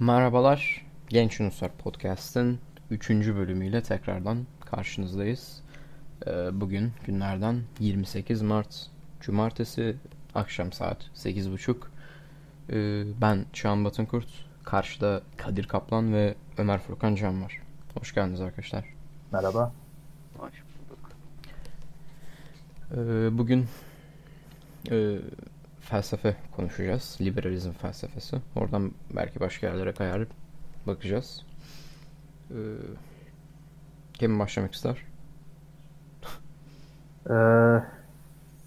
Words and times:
Merhabalar, 0.00 0.86
Genç 1.08 1.40
Yunuslar 1.40 1.70
Podcast'ın 1.72 2.58
3. 2.90 3.10
bölümüyle 3.10 3.82
tekrardan 3.82 4.46
karşınızdayız. 4.70 5.62
Ee, 6.26 6.60
Bugün 6.60 6.92
günlerden 7.06 7.62
28 7.80 8.42
Mart 8.42 8.86
Cumartesi 9.20 9.96
akşam 10.34 10.72
saat 10.72 11.10
8.30 11.14 11.76
Ee, 12.70 13.04
Ben 13.20 13.44
Çağan 13.52 13.84
Batınkurt, 13.84 14.28
karşıda 14.64 15.22
Kadir 15.36 15.68
Kaplan 15.68 16.12
ve 16.14 16.34
Ömer 16.58 16.78
Furkan 16.78 17.14
Can 17.14 17.42
var. 17.42 17.58
Hoş 17.94 18.14
geldiniz 18.14 18.40
arkadaşlar. 18.40 18.84
Merhaba. 19.32 19.72
Hoş 20.38 20.52
bulduk. 20.52 21.10
Ee, 22.92 23.38
Bugün 23.38 23.66
e, 24.90 25.18
felsefe 25.86 26.36
konuşacağız. 26.56 27.18
Liberalizm 27.20 27.72
felsefesi. 27.72 28.36
Oradan 28.56 28.92
belki 29.16 29.40
başka 29.40 29.66
yerlere 29.66 29.92
kayar 29.92 30.26
bakacağız. 30.86 31.46
Ee, 32.50 32.54
kim 34.14 34.38
başlamak 34.38 34.74
ister? 34.74 35.02
Ee, 37.30 37.82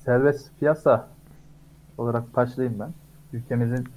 serbest 0.05 0.59
piyasa 0.59 1.07
olarak 1.97 2.35
başlayayım 2.35 2.79
ben. 2.79 2.93
Ülkemizin 3.33 3.87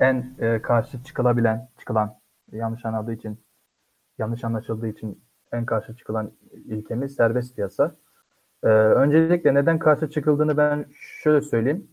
en 0.00 0.34
e, 0.38 0.62
karşı 0.62 1.04
çıkılabilen, 1.04 1.68
çıkılan, 1.78 2.18
yanlış 2.52 2.84
anladığı 2.84 3.12
için, 3.12 3.40
yanlış 4.18 4.44
anlaşıldığı 4.44 4.88
için 4.88 5.24
en 5.52 5.66
karşı 5.66 5.96
çıkılan 5.96 6.32
ilkemiz 6.64 7.14
serbest 7.14 7.56
piyasa. 7.56 7.96
Ee, 8.64 8.68
öncelikle 8.68 9.54
neden 9.54 9.78
karşı 9.78 10.10
çıkıldığını 10.10 10.56
ben 10.56 10.86
şöyle 11.22 11.40
söyleyeyim. 11.40 11.88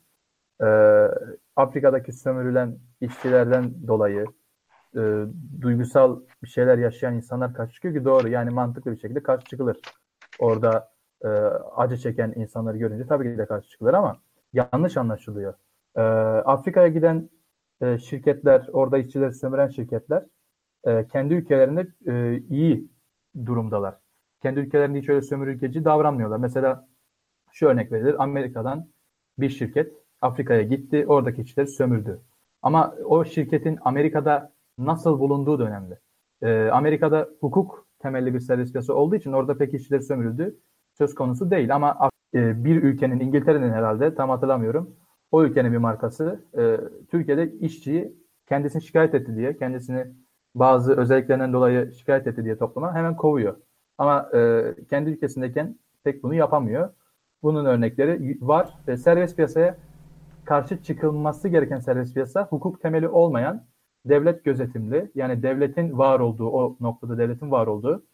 Ee, 0.64 1.08
Afrika'daki 1.56 2.12
sömürülen 2.14 2.78
işçilerden 3.02 3.88
dolayı 3.88 4.26
e, 4.96 5.26
duygusal 5.62 6.22
bir 6.44 6.48
şeyler 6.48 6.78
yaşayan 6.78 7.16
insanlar 7.16 7.54
karşı 7.54 7.74
çıkıyor 7.74 7.94
ki 7.94 8.06
doğru 8.06 8.28
yani 8.30 8.50
mantıklı 8.50 8.92
bir 8.92 9.00
şekilde 9.00 9.24
karşı 9.24 9.46
çıkılır. 9.46 9.78
Orada 10.40 10.92
e, 11.24 11.28
acı 11.76 11.98
çeken 11.98 12.34
insanları 12.36 12.78
görünce 12.78 13.08
tabii 13.08 13.32
ki 13.32 13.38
de 13.38 13.46
karşı 13.46 13.70
çıkılır 13.70 13.94
ama 13.94 14.18
yanlış 14.54 14.98
anlaşılıyor. 14.98 15.54
E, 15.96 16.02
Afrika'ya 16.02 16.88
giden 16.88 17.30
e, 17.82 17.98
şirketler, 17.98 18.70
orada 18.74 18.98
işçileri 18.98 19.34
sömüren 19.34 19.68
şirketler 19.68 20.26
e, 20.84 21.08
kendi 21.08 21.34
ülkelerinde 21.34 21.88
e, 22.08 22.38
iyi 22.50 22.90
durumdalar. 23.46 23.98
Kendi 24.42 24.60
ülkelerinde 24.60 25.00
hiç 25.00 25.10
öyle 25.10 25.22
sömürgeci 25.22 25.86
davranmıyorlar. 25.86 26.38
Mesela 26.38 26.88
şu 27.52 27.68
örnek 27.68 27.92
verilir. 27.92 28.16
Amerika'dan 28.24 28.90
bir 29.38 29.50
şirket 29.50 29.94
Afrika'ya 30.22 30.62
gitti, 30.62 31.06
oradaki 31.08 31.42
işçileri 31.42 31.68
sömürdü. 31.68 32.22
Ama 32.62 32.96
o 33.06 33.26
şirketin 33.26 33.80
Amerika'da 33.82 34.52
nasıl 34.78 35.20
bulunduğu 35.20 35.60
da 35.60 35.64
önemli. 35.64 36.00
E, 36.42 36.70
Amerika'da 36.70 37.30
hukuk 37.40 37.88
temelli 38.00 38.34
bir 38.34 38.40
serbest 38.40 38.72
piyasa 38.72 38.94
olduğu 38.94 39.16
için 39.16 39.34
orada 39.34 39.58
pek 39.58 39.74
işçileri 39.74 40.04
sömürüldü 40.04 40.60
söz 40.94 41.16
konusu 41.16 41.52
değil. 41.52 41.76
Ama 41.76 42.10
e, 42.34 42.64
bir 42.64 42.84
ülkenin, 42.84 43.20
İngiltere'nin 43.20 43.72
herhalde 43.72 44.16
tam 44.16 44.30
hatırlamıyorum, 44.30 44.96
o 45.32 45.44
ülkenin 45.44 45.74
bir 45.74 45.78
markası 45.78 46.46
e, 46.58 46.78
Türkiye'de 47.12 47.52
işçiyi 47.52 48.14
kendisini 48.50 48.82
şikayet 48.82 49.16
etti 49.16 49.36
diye, 49.36 49.58
kendisini 49.58 50.08
bazı 50.56 50.94
özelliklerinden 50.98 51.54
dolayı 51.54 51.92
şikayet 51.92 52.28
etti 52.28 52.44
diye 52.44 52.58
topluma 52.58 52.96
hemen 52.96 53.16
kovuyor. 53.16 53.58
Ama 53.98 54.30
e, 54.34 54.64
kendi 54.90 55.10
ülkesindeyken 55.10 55.76
pek 56.04 56.24
bunu 56.24 56.34
yapamıyor. 56.34 56.90
Bunun 57.44 57.66
örnekleri 57.66 58.38
var. 58.42 58.74
E, 58.88 58.98
serbest 58.98 59.36
piyasaya 59.36 59.78
karşı 60.50 60.84
çıkılması 60.84 61.48
gereken 61.48 61.80
serbest 61.80 62.14
piyasa 62.14 62.48
hukuk 62.50 62.82
temeli 62.82 63.08
olmayan 63.08 63.66
devlet 64.06 64.46
gözetimli 64.46 65.12
yani 65.16 65.44
devletin 65.44 65.98
var 65.98 66.20
olduğu 66.20 66.50
o 66.50 66.78
noktada 66.80 67.18
devletin 67.18 67.52
var 67.52 67.68
olduğu 67.68 68.06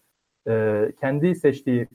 e, 0.48 0.86
kendi 1.00 1.36
seçtiği 1.36 1.88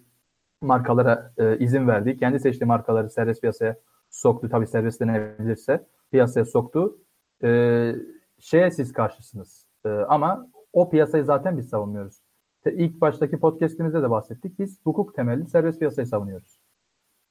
markalara 0.63 1.33
e, 1.39 1.59
izin 1.59 1.89
verdiği 1.89 2.17
kendi 2.17 2.41
seçtiği 2.41 2.67
markaları 2.67 3.11
serbest 3.11 3.41
piyasaya 3.41 3.77
soktu 4.11 4.49
tabi 4.49 4.67
serbest 4.67 5.01
denebilirse 5.01 5.87
piyasaya 6.11 6.45
soktu 6.45 6.99
e, 7.45 7.93
şeye 8.39 8.71
siz 8.71 8.93
karşısınız 8.93 9.67
e, 9.85 9.89
ama 9.89 10.47
o 10.73 10.91
piyasayı 10.91 11.25
zaten 11.25 11.59
biz 11.59 11.69
savunmuyoruz. 11.69 12.21
İlk 12.67 13.01
baştaki 13.01 13.41
podcastimizde 13.41 14.03
de 14.03 14.11
bahsettik. 14.11 14.59
Biz 14.59 14.81
hukuk 14.85 15.15
temelli 15.15 15.47
serbest 15.47 15.79
piyasayı 15.79 16.07
savunuyoruz. 16.07 16.60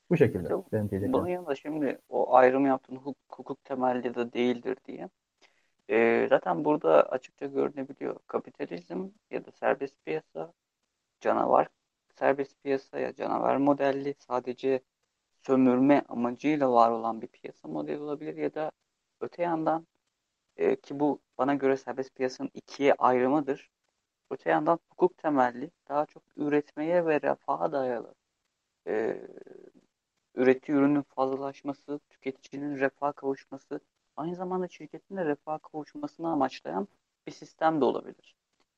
Bu 0.09 0.17
şekilde. 0.17 0.49
Benim 0.71 1.13
Bunun 1.13 1.27
yanında 1.27 1.55
şimdi 1.55 1.99
o 2.09 2.35
ayrım 2.35 2.65
yaptığın 2.65 2.95
hukuk, 2.95 3.17
hukuk 3.29 3.63
temelli 3.63 4.15
de 4.15 4.33
değildir 4.33 4.77
diye. 4.85 5.09
E, 5.89 6.27
zaten 6.29 6.65
burada 6.65 7.03
açıkça 7.03 7.45
görünebiliyor. 7.45 8.19
Kapitalizm 8.27 9.07
ya 9.31 9.45
da 9.45 9.51
serbest 9.51 10.05
piyasa 10.05 10.53
canavar 11.19 11.67
serbest 12.19 12.63
piyasaya 12.63 13.15
canavar 13.15 13.57
modelli 13.57 14.15
sadece 14.19 14.81
sömürme 15.41 16.03
amacıyla 16.09 16.71
var 16.71 16.91
olan 16.91 17.21
bir 17.21 17.27
piyasa 17.27 17.67
modeli 17.67 17.99
olabilir 18.01 18.37
ya 18.37 18.53
da 18.53 18.71
öte 19.21 19.43
yandan 19.43 19.87
e, 20.57 20.75
ki 20.75 20.99
bu 20.99 21.21
bana 21.37 21.53
göre 21.55 21.77
serbest 21.77 22.15
piyasanın 22.15 22.51
ikiye 22.53 22.93
ayrımıdır. 22.93 23.71
Öte 24.31 24.49
yandan 24.49 24.79
hukuk 24.89 25.17
temelli 25.17 25.71
daha 25.89 26.05
çok 26.05 26.23
üretmeye 26.37 27.05
ve 27.05 27.21
refaha 27.21 27.71
dayalı 27.71 28.15
e, 28.87 29.21
üretici 30.35 30.77
ürünün 30.77 31.01
fazlalaşması, 31.01 31.99
tüketicinin 32.09 32.79
refaha 32.79 33.11
kavuşması, 33.11 33.79
aynı 34.17 34.35
zamanda 34.35 34.67
şirketin 34.67 35.17
de 35.17 35.25
refaha 35.25 35.57
kavuşmasını 35.57 36.29
amaçlayan 36.29 36.87
bir 37.27 37.31
sistem 37.31 37.81
de 37.81 37.85
olabilir. 37.85 38.35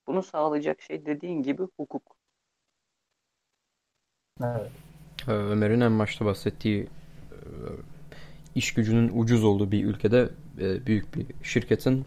Bunu 0.07 0.23
sağlayacak 0.23 0.81
şey 0.81 1.05
dediğin 1.05 1.43
gibi 1.43 1.63
hukuk. 1.77 2.15
Evet. 4.43 4.71
Ee, 5.27 5.31
Ömer'in 5.31 5.81
en 5.81 5.99
başta 5.99 6.25
bahsettiği 6.25 6.83
e, 6.83 7.37
iş 8.55 8.73
gücünün 8.73 9.11
ucuz 9.13 9.43
olduğu 9.43 9.71
bir 9.71 9.85
ülkede 9.85 10.29
e, 10.59 10.85
büyük 10.85 11.15
bir 11.15 11.25
şirketin 11.43 12.05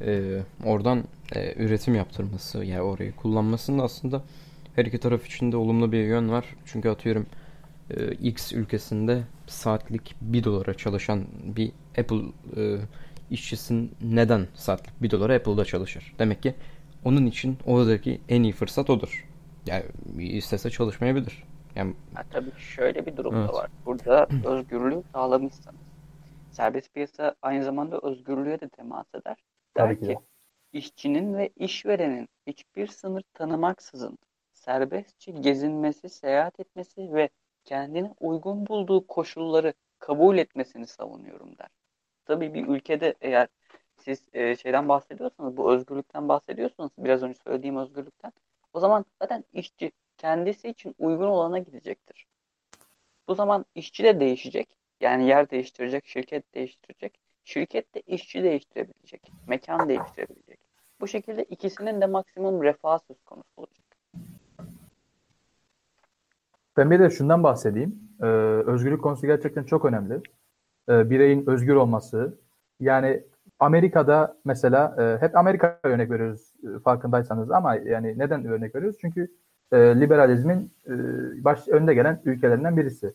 e, 0.00 0.42
oradan 0.64 1.04
üretim 1.56 1.94
yaptırması 1.94 2.64
yani 2.64 2.82
orayı 2.82 3.16
kullanmasında 3.16 3.82
aslında 3.82 4.22
her 4.76 4.84
iki 4.84 4.98
taraf 4.98 5.26
için 5.26 5.52
de 5.52 5.56
olumlu 5.56 5.92
bir 5.92 6.04
yön 6.04 6.28
var. 6.28 6.44
Çünkü 6.64 6.88
atıyorum 6.88 7.26
X 8.20 8.52
ülkesinde 8.52 9.22
saatlik 9.46 10.14
1 10.20 10.44
dolara 10.44 10.74
çalışan 10.74 11.24
bir 11.42 11.72
Apple 11.98 12.22
işçisin 13.30 13.92
neden 14.00 14.46
saatlik 14.54 15.02
1 15.02 15.10
dolara 15.10 15.34
Apple'da 15.34 15.64
çalışır? 15.64 16.14
Demek 16.18 16.42
ki 16.42 16.54
onun 17.04 17.26
için 17.26 17.58
oradaki 17.66 18.20
en 18.28 18.42
iyi 18.42 18.52
fırsat 18.52 18.90
odur. 18.90 19.28
Yani 19.66 19.84
istese 20.18 20.70
çalışmayabilir. 20.70 21.44
Yani... 21.74 21.94
Ha, 22.14 22.22
tabii 22.30 22.50
şöyle 22.58 23.06
bir 23.06 23.16
durum 23.16 23.36
evet. 23.36 23.48
da 23.48 23.52
var. 23.52 23.70
Burada 23.86 24.28
özgürlüğü 24.44 25.02
sağlamışsınız. 25.12 25.80
Serbest 26.50 26.94
piyasa 26.94 27.34
aynı 27.42 27.64
zamanda 27.64 28.00
özgürlüğe 28.02 28.60
de 28.60 28.68
temas 28.68 29.06
eder. 29.14 29.36
Der 29.76 29.84
tabii 29.84 30.00
ki, 30.00 30.06
ki 30.06 30.16
işçinin 30.72 31.34
ve 31.34 31.50
işverenin 31.56 32.28
hiçbir 32.46 32.86
sınır 32.86 33.22
tanımaksızın 33.34 34.18
serbestçe 34.52 35.32
gezinmesi, 35.32 36.08
seyahat 36.08 36.60
etmesi 36.60 37.12
ve 37.12 37.28
kendine 37.68 38.14
uygun 38.20 38.66
bulduğu 38.66 39.06
koşulları 39.06 39.72
kabul 39.98 40.38
etmesini 40.38 40.86
savunuyorum 40.86 41.58
der. 41.58 41.68
Tabii 42.24 42.54
bir 42.54 42.66
ülkede 42.66 43.14
eğer 43.20 43.48
siz 43.96 44.24
e, 44.32 44.56
şeyden 44.56 44.88
bahsediyorsanız, 44.88 45.56
bu 45.56 45.72
özgürlükten 45.72 46.28
bahsediyorsanız, 46.28 46.90
biraz 46.98 47.22
önce 47.22 47.38
söylediğim 47.44 47.76
özgürlükten, 47.76 48.32
o 48.72 48.80
zaman 48.80 49.04
zaten 49.22 49.44
işçi 49.52 49.92
kendisi 50.16 50.68
için 50.68 50.94
uygun 50.98 51.26
olana 51.26 51.58
gidecektir. 51.58 52.26
Bu 53.28 53.34
zaman 53.34 53.64
işçi 53.74 54.04
de 54.04 54.20
değişecek. 54.20 54.76
Yani 55.00 55.28
yer 55.28 55.50
değiştirecek, 55.50 56.06
şirket 56.06 56.54
değiştirecek. 56.54 57.20
Şirket 57.44 57.94
de 57.94 58.00
işçi 58.00 58.42
değiştirebilecek. 58.42 59.32
Mekan 59.46 59.88
değiştirebilecek. 59.88 60.60
Bu 61.00 61.08
şekilde 61.08 61.44
ikisinin 61.44 62.00
de 62.00 62.06
maksimum 62.06 62.62
refah 62.62 62.98
söz 62.98 63.24
konusu 63.24 63.48
olacak. 63.56 63.87
Ben 66.78 66.90
bir 66.90 66.98
de 66.98 67.10
şundan 67.10 67.42
bahsedeyim. 67.42 68.00
Ee, 68.22 68.26
özgürlük 68.66 69.02
konusu 69.02 69.26
gerçekten 69.26 69.64
çok 69.64 69.84
önemli. 69.84 70.20
Ee, 70.88 71.10
bireyin 71.10 71.46
özgür 71.46 71.74
olması. 71.74 72.38
Yani 72.80 73.24
Amerika'da 73.58 74.36
mesela 74.44 74.96
e, 74.98 75.22
hep 75.26 75.36
Amerika'ya 75.36 75.78
örnek 75.82 76.10
veriyoruz 76.10 76.52
e, 76.62 76.78
farkındaysanız 76.78 77.50
ama 77.50 77.74
yani 77.74 78.18
neden 78.18 78.44
örnek 78.44 78.74
veriyoruz? 78.74 78.98
Çünkü 79.00 79.28
e, 79.72 79.76
liberalizmin 79.78 80.72
e, 80.86 80.94
baş 81.44 81.68
önde 81.68 81.94
gelen 81.94 82.20
ülkelerinden 82.24 82.76
birisi. 82.76 83.14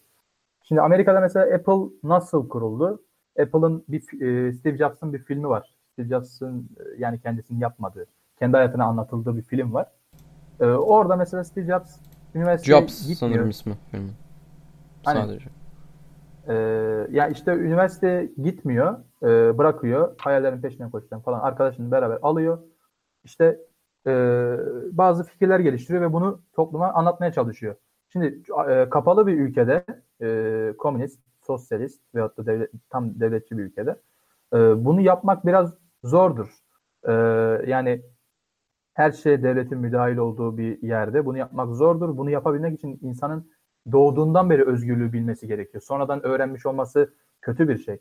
Şimdi 0.63 0.81
Amerika'da 0.81 1.19
mesela 1.19 1.55
Apple 1.55 1.97
nasıl 2.03 2.49
kuruldu? 2.49 3.03
Apple'ın 3.39 3.83
bir 3.87 4.21
e, 4.21 4.53
Steve 4.53 4.77
Jobs'ın 4.77 5.13
bir 5.13 5.19
filmi 5.19 5.49
var. 5.49 5.75
Steve 5.93 6.07
Jobs'ın 6.07 6.69
e, 6.77 6.83
yani 6.97 7.19
kendisini 7.19 7.59
yapmadığı, 7.59 8.05
kendi 8.39 8.57
hayatına 8.57 8.85
anlatıldığı 8.85 9.37
bir 9.37 9.41
film 9.41 9.73
var. 9.73 9.87
E, 10.59 10.65
orada 10.65 11.15
mesela 11.15 11.43
Steve 11.43 11.65
Jobs 11.65 11.99
üniversiteye 12.35 12.79
Jobs 12.79 13.07
gitmiyor. 13.07 13.17
sanırım 13.17 13.49
ismi 13.49 13.73
filmin. 13.91 14.11
Hani, 15.05 15.19
Sadece. 15.19 15.49
E, 16.47 16.53
ya 17.11 17.27
işte 17.27 17.51
üniversiteye 17.51 18.31
gitmiyor, 18.43 18.99
e, 19.23 19.57
bırakıyor, 19.57 20.15
hayallerin 20.17 20.61
peşinden 20.61 20.89
koşuyor 20.89 21.21
falan. 21.21 21.39
Arkadaşını 21.39 21.91
beraber 21.91 22.19
alıyor. 22.21 22.59
işte 23.23 23.59
e, 24.07 24.11
bazı 24.91 25.23
fikirler 25.23 25.59
geliştiriyor 25.59 26.03
ve 26.03 26.13
bunu 26.13 26.41
topluma 26.53 26.93
anlatmaya 26.93 27.31
çalışıyor. 27.31 27.75
Şimdi 28.09 28.41
e, 28.69 28.89
kapalı 28.89 29.27
bir 29.27 29.39
ülkede 29.39 29.85
e, 30.21 30.73
komünist, 30.77 31.19
sosyalist 31.41 32.01
veyahut 32.15 32.37
da 32.37 32.45
devlet, 32.45 32.71
tam 32.89 33.19
devletçi 33.19 33.57
bir 33.57 33.63
ülkede 33.63 33.95
e, 34.53 34.85
bunu 34.85 35.01
yapmak 35.01 35.45
biraz 35.45 35.73
zordur. 36.03 36.49
E, 37.07 37.11
yani 37.67 38.01
her 38.93 39.11
şeye 39.11 39.43
devletin 39.43 39.77
müdahil 39.77 40.17
olduğu 40.17 40.57
bir 40.57 40.81
yerde 40.81 41.25
bunu 41.25 41.37
yapmak 41.37 41.75
zordur. 41.75 42.17
Bunu 42.17 42.29
yapabilmek 42.29 42.73
için 42.73 42.99
insanın 43.01 43.51
doğduğundan 43.91 44.49
beri 44.49 44.65
özgürlüğü 44.65 45.13
bilmesi 45.13 45.47
gerekiyor. 45.47 45.81
Sonradan 45.81 46.25
öğrenmiş 46.25 46.65
olması 46.65 47.13
kötü 47.41 47.69
bir 47.69 47.77
şey. 47.77 47.99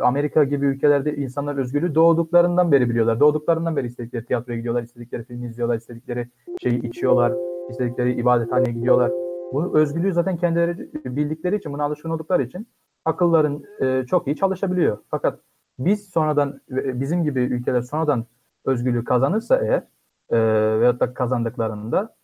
Amerika 0.00 0.44
gibi 0.44 0.66
ülkelerde 0.66 1.16
insanlar 1.16 1.56
özgürlüğü 1.56 1.94
doğduklarından 1.94 2.72
beri 2.72 2.90
biliyorlar. 2.90 3.20
Doğduklarından 3.20 3.76
beri 3.76 3.86
istedikleri 3.86 4.24
tiyatroya 4.24 4.58
gidiyorlar, 4.58 4.82
istedikleri 4.82 5.24
filmi 5.24 5.46
izliyorlar, 5.46 5.76
istedikleri 5.76 6.28
şeyi 6.62 6.82
içiyorlar, 6.82 7.32
istedikleri 7.70 8.12
ibadethaneye 8.12 8.72
gidiyorlar. 8.72 9.10
Bu 9.52 9.78
özgürlüğü 9.78 10.12
zaten 10.12 10.36
kendileri 10.36 10.90
bildikleri 11.04 11.56
için, 11.56 11.72
buna 11.72 11.84
alışkın 11.84 12.10
oldukları 12.10 12.42
için 12.42 12.68
akılların 13.04 13.62
e, 13.80 14.06
çok 14.06 14.26
iyi 14.26 14.36
çalışabiliyor. 14.36 14.98
Fakat 15.10 15.40
biz 15.78 16.08
sonradan, 16.08 16.60
bizim 16.70 17.24
gibi 17.24 17.40
ülkeler 17.40 17.82
sonradan 17.82 18.26
özgürlüğü 18.64 19.04
kazanırsa 19.04 19.56
eğer 19.56 19.82
e, 20.30 20.38
veyahut 20.80 21.00
da 21.00 21.14
kazandıklarında 21.14 22.16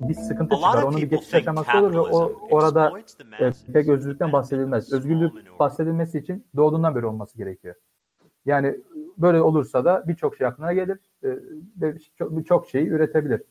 bir 0.00 0.14
sıkıntı 0.14 0.56
çıkar. 0.56 0.82
Onun 0.82 0.96
bir 0.96 1.10
geçiş 1.10 1.34
aşaması 1.34 1.78
olur 1.78 1.94
ve 1.94 2.00
o 2.00 2.32
orada 2.50 2.92
e, 3.40 3.52
pek 3.72 3.88
özgürlükten 3.88 4.32
bahsedilmez. 4.32 4.92
Özgürlük 4.92 5.58
bahsedilmesi 5.58 6.18
için 6.18 6.46
doğduğundan 6.56 6.94
beri 6.94 7.06
olması 7.06 7.38
gerekiyor. 7.38 7.74
Yani 8.46 8.80
böyle 9.18 9.42
olursa 9.42 9.84
da 9.84 10.04
birçok 10.08 10.36
şey 10.36 10.46
aklına 10.46 10.72
gelir 10.72 10.98
e, 11.22 11.28
ve 11.80 11.96
birçok 12.20 12.68
şeyi 12.68 12.88
üretebilir. 12.88 13.42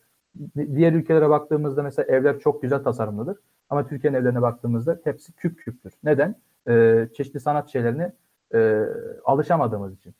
Diğer 0.55 0.93
ülkelere 0.93 1.29
baktığımızda 1.29 1.83
mesela 1.83 2.15
evler 2.15 2.39
çok 2.39 2.61
güzel 2.61 2.83
tasarımlıdır. 2.83 3.37
Ama 3.69 3.87
Türkiye'nin 3.87 4.17
evlerine 4.17 4.41
baktığımızda 4.41 4.99
hepsi 5.03 5.33
küp 5.33 5.59
küptür. 5.59 5.93
Neden? 6.03 6.35
E, 6.67 7.07
çeşitli 7.17 7.39
sanat 7.39 7.69
şeylerine 7.69 8.13
e, 8.53 8.83
alışamadığımız 9.25 9.93
için. 9.93 10.15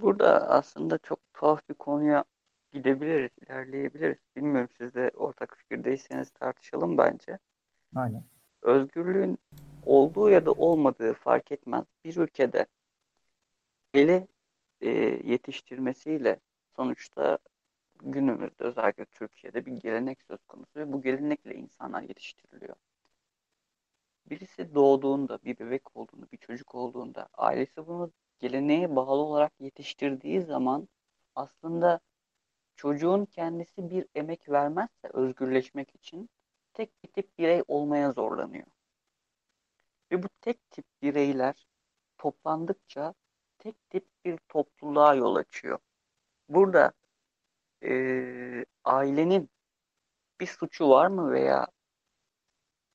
Burada 0.00 0.48
aslında 0.48 0.98
çok 0.98 1.18
tuhaf 1.34 1.68
bir 1.68 1.74
konuya 1.74 2.24
gidebiliriz, 2.72 3.30
ilerleyebiliriz. 3.46 4.18
Bilmiyorum 4.36 4.70
siz 4.78 4.94
de 4.94 5.10
ortak 5.14 5.56
fikirdeyseniz 5.56 6.30
tartışalım 6.30 6.98
bence. 6.98 7.38
Aynen. 7.94 8.24
Özgürlüğün 8.62 9.38
olduğu 9.86 10.30
ya 10.30 10.46
da 10.46 10.52
olmadığı 10.52 11.14
fark 11.14 11.52
etmez. 11.52 11.84
Bir 12.04 12.16
ülkede 12.16 12.66
ele 13.94 14.26
e, 14.80 14.90
yetiştirmesiyle 15.24 16.40
sonuçta 16.76 17.38
günümüzde 18.02 18.64
özellikle 18.64 19.04
Türkiye'de 19.04 19.66
bir 19.66 19.72
gelenek 19.72 20.22
söz 20.22 20.44
konusu 20.48 20.80
ve 20.80 20.92
bu 20.92 21.02
gelenekle 21.02 21.54
insanlar 21.54 22.02
yetiştiriliyor. 22.02 22.76
Birisi 24.26 24.74
doğduğunda, 24.74 25.38
bir 25.44 25.58
bebek 25.58 25.96
olduğunda, 25.96 26.26
bir 26.32 26.36
çocuk 26.36 26.74
olduğunda 26.74 27.28
ailesi 27.34 27.86
bunu 27.86 28.12
geleneğe 28.38 28.96
bağlı 28.96 29.22
olarak 29.22 29.52
yetiştirdiği 29.60 30.42
zaman 30.42 30.88
aslında 31.34 32.00
çocuğun 32.78 33.24
kendisi 33.24 33.90
bir 33.90 34.06
emek 34.14 34.48
vermezse 34.48 35.08
özgürleşmek 35.12 35.94
için 35.94 36.30
tek 36.74 37.04
bir 37.04 37.08
tip 37.08 37.38
birey 37.38 37.64
olmaya 37.68 38.12
zorlanıyor. 38.12 38.66
Ve 40.12 40.22
bu 40.22 40.28
tek 40.40 40.70
tip 40.70 40.84
bireyler 41.02 41.66
toplandıkça 42.18 43.14
tek 43.58 43.90
tip 43.90 44.06
bir 44.24 44.38
topluluğa 44.48 45.14
yol 45.14 45.36
açıyor. 45.36 45.78
Burada 46.48 46.92
e, 47.84 48.64
ailenin 48.84 49.50
bir 50.40 50.46
suçu 50.46 50.90
var 50.90 51.06
mı 51.06 51.32
veya 51.32 51.66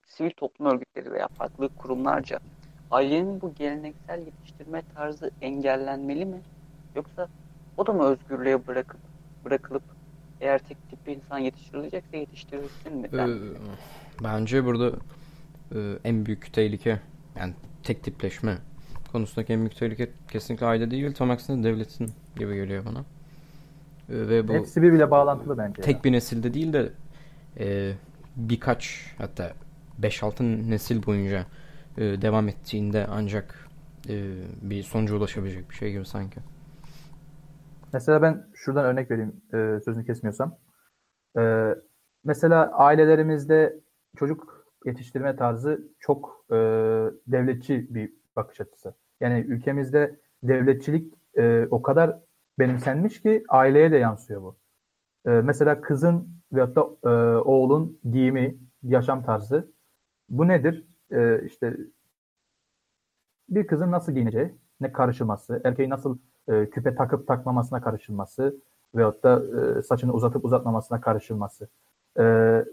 sivil 0.05 0.31
toplum 0.31 0.67
örgütleri 0.67 1.11
veya 1.11 1.27
farklı 1.27 1.69
kurumlarca 1.69 2.39
ailenin 2.89 3.41
bu 3.41 3.53
geleneksel 3.53 4.19
yetiştirme 4.25 4.81
tarzı 4.81 5.31
engellenmeli 5.41 6.25
mi? 6.25 6.43
Yoksa 6.95 7.29
o 7.77 7.87
da 7.87 7.93
mı 7.93 8.03
özgürlüğe 8.05 8.67
bırakıp 8.67 9.12
bırakılıp 9.45 9.83
eğer 10.41 10.59
tek 10.59 10.89
tip 10.89 11.07
bir 11.07 11.15
insan 11.15 11.37
yetiştirilecekse 11.37 12.17
yetiştirilsin 12.17 12.97
mi? 12.97 13.07
Ee, 13.13 13.27
bence 14.23 14.65
burada 14.65 14.91
e, 15.75 15.79
en 16.03 16.25
büyük 16.25 16.53
tehlike 16.53 16.99
yani 17.39 17.53
tek 17.83 18.03
tipleşme 18.03 18.57
konusundaki 19.11 19.53
en 19.53 19.59
büyük 19.59 19.75
tehlike 19.75 20.09
kesinlikle 20.31 20.65
aile 20.65 20.91
değil 20.91 21.13
tam 21.13 21.31
aksine 21.31 21.63
devletin 21.63 22.11
gibi 22.35 22.55
geliyor 22.55 22.85
bana. 22.85 22.99
E, 22.99 23.03
ve 24.29 24.47
bu 24.47 24.53
Hepsi 24.53 24.81
birbiriyle 24.81 25.11
bağlantılı 25.11 25.57
bence. 25.57 25.81
Tek 25.81 25.95
ya. 25.95 26.03
bir 26.03 26.11
nesilde 26.11 26.53
değil 26.53 26.73
de 26.73 26.91
e, 27.59 27.93
birkaç 28.35 29.13
hatta 29.17 29.53
5-6 30.01 30.69
nesil 30.69 31.05
boyunca 31.05 31.45
e, 31.97 32.01
devam 32.01 32.47
ettiğinde 32.47 33.07
ancak 33.11 33.67
e, 34.09 34.33
bir 34.61 34.83
sonuca 34.83 35.15
ulaşabilecek 35.15 35.69
bir 35.69 35.75
şey 35.75 35.91
gibi 35.91 36.05
sanki. 36.05 36.39
Mesela 37.93 38.21
ben 38.21 38.47
şuradan 38.53 38.85
örnek 38.85 39.11
vereyim 39.11 39.41
e, 39.53 39.79
sözünü 39.85 40.05
kesmiyorsam. 40.05 40.57
E, 41.37 41.75
mesela 42.23 42.71
ailelerimizde 42.71 43.79
çocuk 44.17 44.67
yetiştirme 44.85 45.35
tarzı 45.35 45.87
çok 45.99 46.45
e, 46.51 46.55
devletçi 47.27 47.95
bir 47.95 48.13
bakış 48.35 48.61
açısı. 48.61 48.93
Yani 49.21 49.39
ülkemizde 49.39 50.19
devletçilik 50.43 51.13
e, 51.37 51.67
o 51.71 51.81
kadar 51.81 52.19
benimsenmiş 52.59 53.21
ki 53.21 53.43
aileye 53.49 53.91
de 53.91 53.97
yansıyor 53.97 54.41
bu. 54.41 54.57
E, 55.25 55.29
mesela 55.29 55.81
kızın 55.81 56.27
veyahut 56.53 56.75
da 56.75 57.09
e, 57.09 57.37
oğlun 57.37 57.99
giyimi, 58.11 58.57
yaşam 58.83 59.23
tarzı. 59.23 59.71
Bu 60.29 60.47
nedir? 60.47 60.87
E, 61.11 61.45
işte 61.45 61.77
bir 63.49 63.67
kızın 63.67 63.91
nasıl 63.91 64.11
giyineceği, 64.11 64.55
ne 64.81 64.91
karışılması, 64.91 65.61
erkeğin 65.63 65.89
nasıl 65.89 66.17
e, 66.47 66.69
küpe 66.69 66.95
takıp 66.95 67.27
takmamasına 67.27 67.81
karışılması 67.81 68.55
veyahut 68.95 69.23
da 69.23 69.43
e, 69.79 69.81
saçını 69.81 70.13
uzatıp 70.13 70.45
uzatmamasına 70.45 71.01
karışılması. 71.01 71.67
E, 72.19 72.23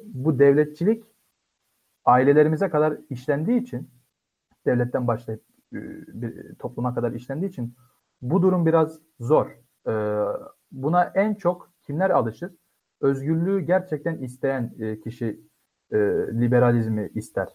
bu 0.05 0.39
devletçilik 0.39 1.05
ailelerimize 2.05 2.71
kadar 2.71 2.97
işlendiği 3.11 3.63
için 3.63 3.91
devletten 4.67 5.07
başlayıp 5.07 5.43
e, 5.73 5.79
bir 6.07 6.55
topluma 6.55 6.95
kadar 6.95 7.13
işlendiği 7.13 7.51
için 7.51 7.75
bu 8.23 8.43
durum 8.43 8.67
biraz 8.67 8.99
zor. 9.21 9.47
E, 9.87 10.25
buna 10.73 11.05
en 11.05 11.35
çok 11.35 11.71
kimler 11.83 12.11
alışır? 12.11 12.53
Özgürlüğü 13.01 13.61
gerçekten 13.61 14.19
isteyen 14.19 14.75
e, 14.79 15.01
kişi 15.01 15.41
e, 15.93 15.97
liberalizmi 16.41 17.11
ister. 17.15 17.49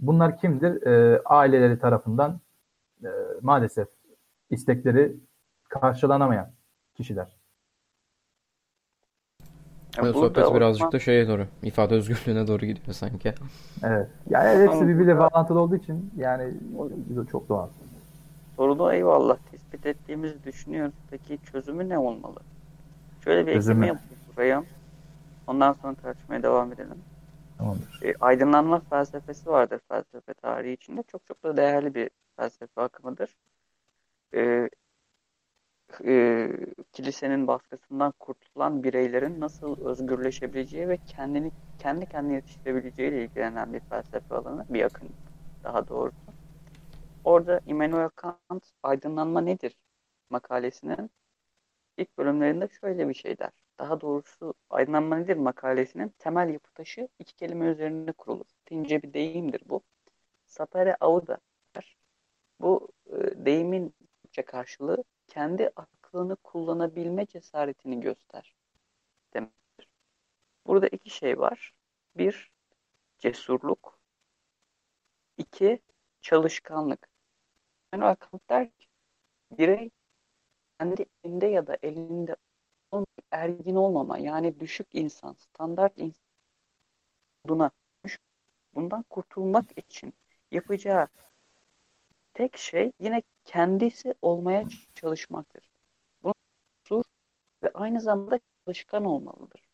Bunlar 0.00 0.36
kimdir? 0.36 0.86
E, 0.86 1.22
aileleri 1.24 1.78
tarafından 1.78 2.40
e, 3.04 3.08
maalesef 3.42 3.88
istekleri 4.50 5.16
karşılanamayan 5.80 6.50
kişiler. 6.94 7.36
Yani 9.96 10.12
sohbet 10.12 10.54
birazcık 10.54 10.92
da 10.92 10.98
şeye 10.98 11.28
doğru, 11.28 11.46
ifade 11.62 11.94
özgürlüğüne 11.94 12.46
doğru 12.46 12.66
gidiyor 12.66 12.92
sanki. 12.92 13.34
Evet. 13.84 14.08
Yani 14.30 14.62
hepsi 14.62 14.88
birbiriyle 14.88 15.18
bağlantılı 15.18 15.60
olduğu 15.60 15.76
için 15.76 16.12
yani 16.16 16.54
çok 17.30 17.48
doğal. 17.48 17.68
Soruda 18.56 18.94
eyvallah 18.94 19.36
tespit 19.50 19.86
ettiğimizi 19.86 20.44
düşünüyoruz. 20.44 20.94
Peki 21.10 21.38
çözümü 21.52 21.88
ne 21.88 21.98
olmalı? 21.98 22.40
Şöyle 23.24 23.46
bir 23.46 23.52
ekleme 23.52 23.86
yapayım 23.86 24.18
buraya. 24.36 24.64
Ondan 25.46 25.72
sonra 25.82 25.94
tartışmaya 25.94 26.42
devam 26.42 26.72
edelim. 26.72 26.98
Tamamdır. 27.58 28.00
E, 28.02 28.14
aydınlanma 28.20 28.80
felsefesi 28.80 29.50
vardır 29.50 29.80
felsefe 29.88 30.34
tarihi 30.34 30.72
içinde. 30.72 31.02
Çok 31.02 31.26
çok 31.26 31.42
da 31.42 31.56
değerli 31.56 31.94
bir 31.94 32.10
felsefe 32.36 32.80
akımıdır. 32.80 33.36
E, 34.34 34.68
e, 36.04 36.48
kilisenin 36.92 37.46
baskısından 37.46 38.12
kurtulan 38.18 38.84
bireylerin 38.84 39.40
nasıl 39.40 39.86
özgürleşebileceği 39.86 40.88
ve 40.88 40.98
kendini 41.06 41.50
kendi 41.78 42.06
kendine 42.06 42.34
yetiştirebileceği 42.34 43.10
ile 43.10 43.24
ilgilenen 43.24 43.72
bir 43.72 43.80
felsefe 43.80 44.34
alanı, 44.34 44.66
bir 44.68 44.82
akım 44.82 45.08
daha 45.64 45.88
doğrusu. 45.88 46.16
Orada 47.24 47.60
Immanuel 47.66 48.08
Kant 48.08 48.64
aydınlanma 48.82 49.40
nedir 49.40 49.76
makalesinin 50.30 51.10
ilk 51.96 52.18
bölümlerinde 52.18 52.68
şöyle 52.80 53.08
bir 53.08 53.14
şey 53.14 53.38
der. 53.38 53.50
Daha 53.78 54.00
doğrusu 54.00 54.54
aydınlanma 54.70 55.16
nedir 55.16 55.36
makalesinin 55.36 56.14
temel 56.18 56.48
yapı 56.48 56.72
taşı 56.72 57.08
iki 57.18 57.34
kelime 57.34 57.66
üzerinde 57.66 58.12
kurulur. 58.12 58.46
Tince 58.64 59.02
bir 59.02 59.12
deyimdir 59.14 59.62
bu. 59.68 59.82
Sapere 60.46 60.96
auda 61.00 61.38
der. 61.76 61.96
Bu 62.60 62.88
e, 63.06 63.46
deyimin 63.46 63.94
karşılığı 64.46 65.04
kendi 65.26 65.70
aklını 65.76 66.36
kullanabilme 66.36 67.26
cesaretini 67.26 68.00
göster 68.00 68.54
demektir. 69.34 69.88
Burada 70.66 70.88
iki 70.88 71.10
şey 71.10 71.38
var. 71.38 71.72
Bir, 72.16 72.52
cesurluk. 73.18 73.98
İki, 75.38 75.82
çalışkanlık. 76.20 77.08
Yani 77.92 78.16
Kant 78.16 78.50
der 78.50 78.70
ki, 78.70 78.86
birey 79.50 79.90
kendi 80.78 81.06
elinde 81.24 81.46
ya 81.46 81.66
da 81.66 81.78
elinde 81.82 82.36
ergin 83.30 83.74
olmama 83.74 84.18
yani 84.18 84.60
düşük 84.60 84.86
insan, 84.92 85.32
standart 85.32 85.98
insan 85.98 86.24
buna 87.48 87.70
bundan 88.74 89.02
kurtulmak 89.02 89.78
için 89.78 90.14
yapacağı 90.50 91.08
tek 92.34 92.56
şey 92.56 92.92
yine 93.00 93.22
kendisi 93.44 94.14
olmaya 94.22 94.64
çalışmaktır. 94.94 95.70
Bunu 96.22 96.34
ve 97.62 97.70
aynı 97.74 98.00
zamanda 98.00 98.40
çalışkan 98.66 99.04
olmalıdır. 99.04 99.68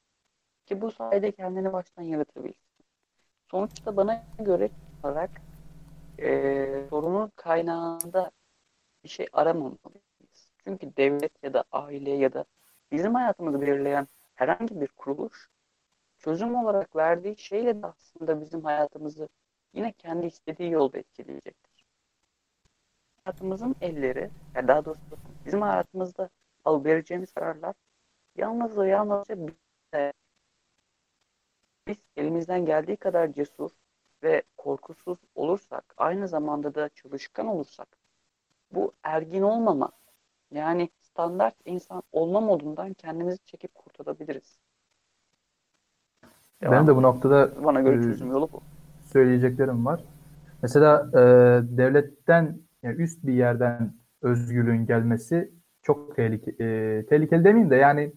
Ki 0.67 0.81
bu 0.81 0.91
sayede 0.91 1.33
kendini 1.33 1.73
baştan 1.73 2.03
yaratabilsin. 2.03 2.71
Sonuçta 3.51 3.97
bana 3.97 4.25
göre 4.39 4.71
olarak 5.03 5.31
e, 6.19 6.87
sorunun 6.91 7.33
kaynağında 7.37 8.31
bir 9.05 9.09
şey 9.09 9.27
aramamalıyız. 9.33 10.51
Çünkü 10.65 10.97
devlet 10.97 11.43
ya 11.43 11.55
da 11.55 11.65
aile 11.73 12.11
ya 12.11 12.33
da 12.33 12.45
bizim 12.93 13.15
hayatımızı 13.15 13.61
belirleyen 13.61 14.09
herhangi 14.35 14.81
bir 14.81 14.89
kuruluş 14.89 15.51
çözüm 16.19 16.55
olarak 16.55 16.97
verdiği 16.97 17.37
şeyle 17.37 17.83
de 17.83 17.87
aslında 17.87 18.41
bizim 18.41 18.65
hayatımızı 18.65 19.29
yine 19.73 19.93
kendi 19.93 20.27
istediği 20.27 20.71
yolda 20.71 20.99
etkileyecektir. 20.99 21.70
Hayatımızın 23.25 23.77
elleri, 23.81 24.31
yani 24.55 24.69
daha 24.69 24.85
doğrusu 24.85 25.01
bizim 25.47 25.63
hayatımızda 25.63 26.29
al 26.65 26.85
vereceğimiz 26.85 27.33
kararlar 27.33 27.75
yalnız 28.37 28.79
ve 28.79 28.89
yalnızca 28.89 29.37
biz 31.87 31.97
elimizden 32.17 32.67
geldiği 32.67 32.97
kadar 32.97 33.33
cesur 33.33 33.71
ve 34.23 34.43
korkusuz 34.57 35.19
olursak, 35.35 35.95
aynı 35.97 36.29
zamanda 36.29 36.75
da 36.75 36.89
çalışkan 36.89 37.47
olursak, 37.47 37.89
bu 38.73 38.93
ergin 39.03 39.43
olmama, 39.43 39.91
yani 40.51 40.91
standart 41.01 41.55
insan 41.65 42.03
olma 42.13 42.41
modundan 42.41 42.93
kendimizi 42.93 43.39
çekip 43.45 43.75
kurtarabiliriz. 43.75 44.59
Devam. 46.63 46.73
Ben 46.73 46.87
de 46.87 46.97
bu 46.97 47.03
noktada 47.03 47.65
bana 47.65 47.81
göre 47.81 48.01
e, 48.01 48.03
çözüm 48.03 48.31
yolu 48.31 48.53
bu. 48.53 48.61
Söyleyeceklerim 49.13 49.87
var. 49.87 50.05
Mesela 50.63 51.11
e, 51.13 51.19
devletten 51.77 52.59
yani 52.83 52.97
üst 53.03 53.27
bir 53.27 53.33
yerden 53.33 53.95
özgürlüğün 54.23 54.87
gelmesi 54.87 55.53
çok 55.83 56.17
tehlikeli. 56.17 56.57
E, 56.63 57.07
tehlikeli 57.07 57.45
demeyeyim 57.45 57.71
de 57.71 57.77
yani 57.77 58.13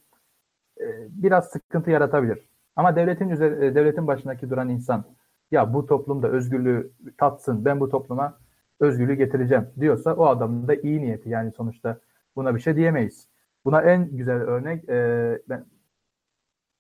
e, 0.82 0.86
biraz 1.10 1.50
sıkıntı 1.50 1.92
yaratabilir. 1.92 2.50
Ama 2.76 2.96
devletin 2.96 3.30
üzeri, 3.30 3.66
e, 3.66 3.76
devletin 3.76 4.08
başındaki 4.08 4.50
duran 4.50 4.70
insan 4.70 5.06
ya 5.52 5.74
bu 5.74 5.86
toplumda 5.86 6.28
özgürlüğü 6.28 6.92
tatsın 7.18 7.66
ben 7.66 7.80
bu 7.80 7.90
topluma 7.90 8.38
özgürlüğü 8.80 9.14
getireceğim 9.14 9.68
diyorsa 9.80 10.16
o 10.16 10.26
adamın 10.26 10.68
da 10.68 10.76
iyi 10.76 11.02
niyeti 11.02 11.30
yani 11.30 11.52
sonuçta 11.52 12.00
buna 12.36 12.56
bir 12.56 12.60
şey 12.60 12.76
diyemeyiz. 12.76 13.28
Buna 13.66 13.82
en 13.82 14.18
güzel 14.18 14.42
örnek 14.42 14.90
e, 14.90 15.42
ben 15.50 15.66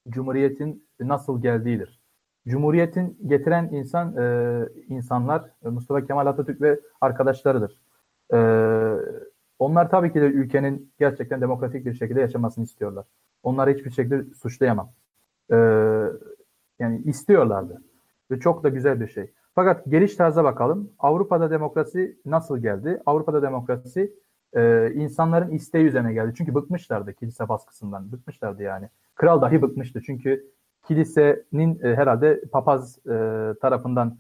Cumhuriyet'in 0.10 0.88
nasıl 1.00 1.42
geldiğidir. 1.42 2.03
Cumhuriyet'in 2.48 3.18
getiren 3.28 3.70
insan 3.72 4.18
e, 4.18 4.68
insanlar 4.88 5.50
e, 5.66 5.70
Mustafa 5.70 6.06
Kemal 6.06 6.26
Atatürk 6.26 6.62
ve 6.62 6.80
arkadaşlarıdır. 7.02 7.82
E, 8.34 8.38
onlar 9.60 9.90
tabii 9.90 10.14
ki 10.14 10.22
de 10.22 10.26
ülkenin 10.26 10.94
gerçekten 11.00 11.42
demokratik 11.42 11.86
bir 11.86 11.94
şekilde 11.94 12.22
yaşamasını 12.22 12.64
istiyorlar. 12.64 13.06
Onları 13.44 13.74
hiçbir 13.74 13.92
şekilde 13.92 14.34
suçlayamam. 14.34 14.92
E, 15.52 15.56
yani 16.80 17.02
istiyorlardı. 17.06 17.82
Ve 18.32 18.40
çok 18.40 18.64
da 18.64 18.70
güzel 18.70 19.02
bir 19.02 19.08
şey. 19.08 19.34
Fakat 19.56 19.86
geliş 19.86 20.16
tarza 20.16 20.44
bakalım. 20.44 20.92
Avrupa'da 21.00 21.52
demokrasi 21.52 22.18
nasıl 22.26 22.58
geldi? 22.58 23.02
Avrupa'da 23.06 23.42
demokrasi 23.42 24.14
e, 24.54 24.92
insanların 24.94 25.52
isteği 25.52 25.86
üzerine 25.86 26.14
geldi. 26.14 26.34
Çünkü 26.38 26.56
bıkmışlardı 26.56 27.14
kilise 27.14 27.50
baskısından. 27.50 28.12
Bıkmışlardı 28.12 28.64
yani. 28.64 28.90
Kral 29.16 29.42
dahi 29.42 29.62
bıkmıştı. 29.62 30.02
Çünkü 30.06 30.46
kilisenin 30.88 31.80
e, 31.84 31.96
herhalde 31.96 32.42
papaz 32.52 33.00
e, 33.06 33.10
tarafından 33.62 34.18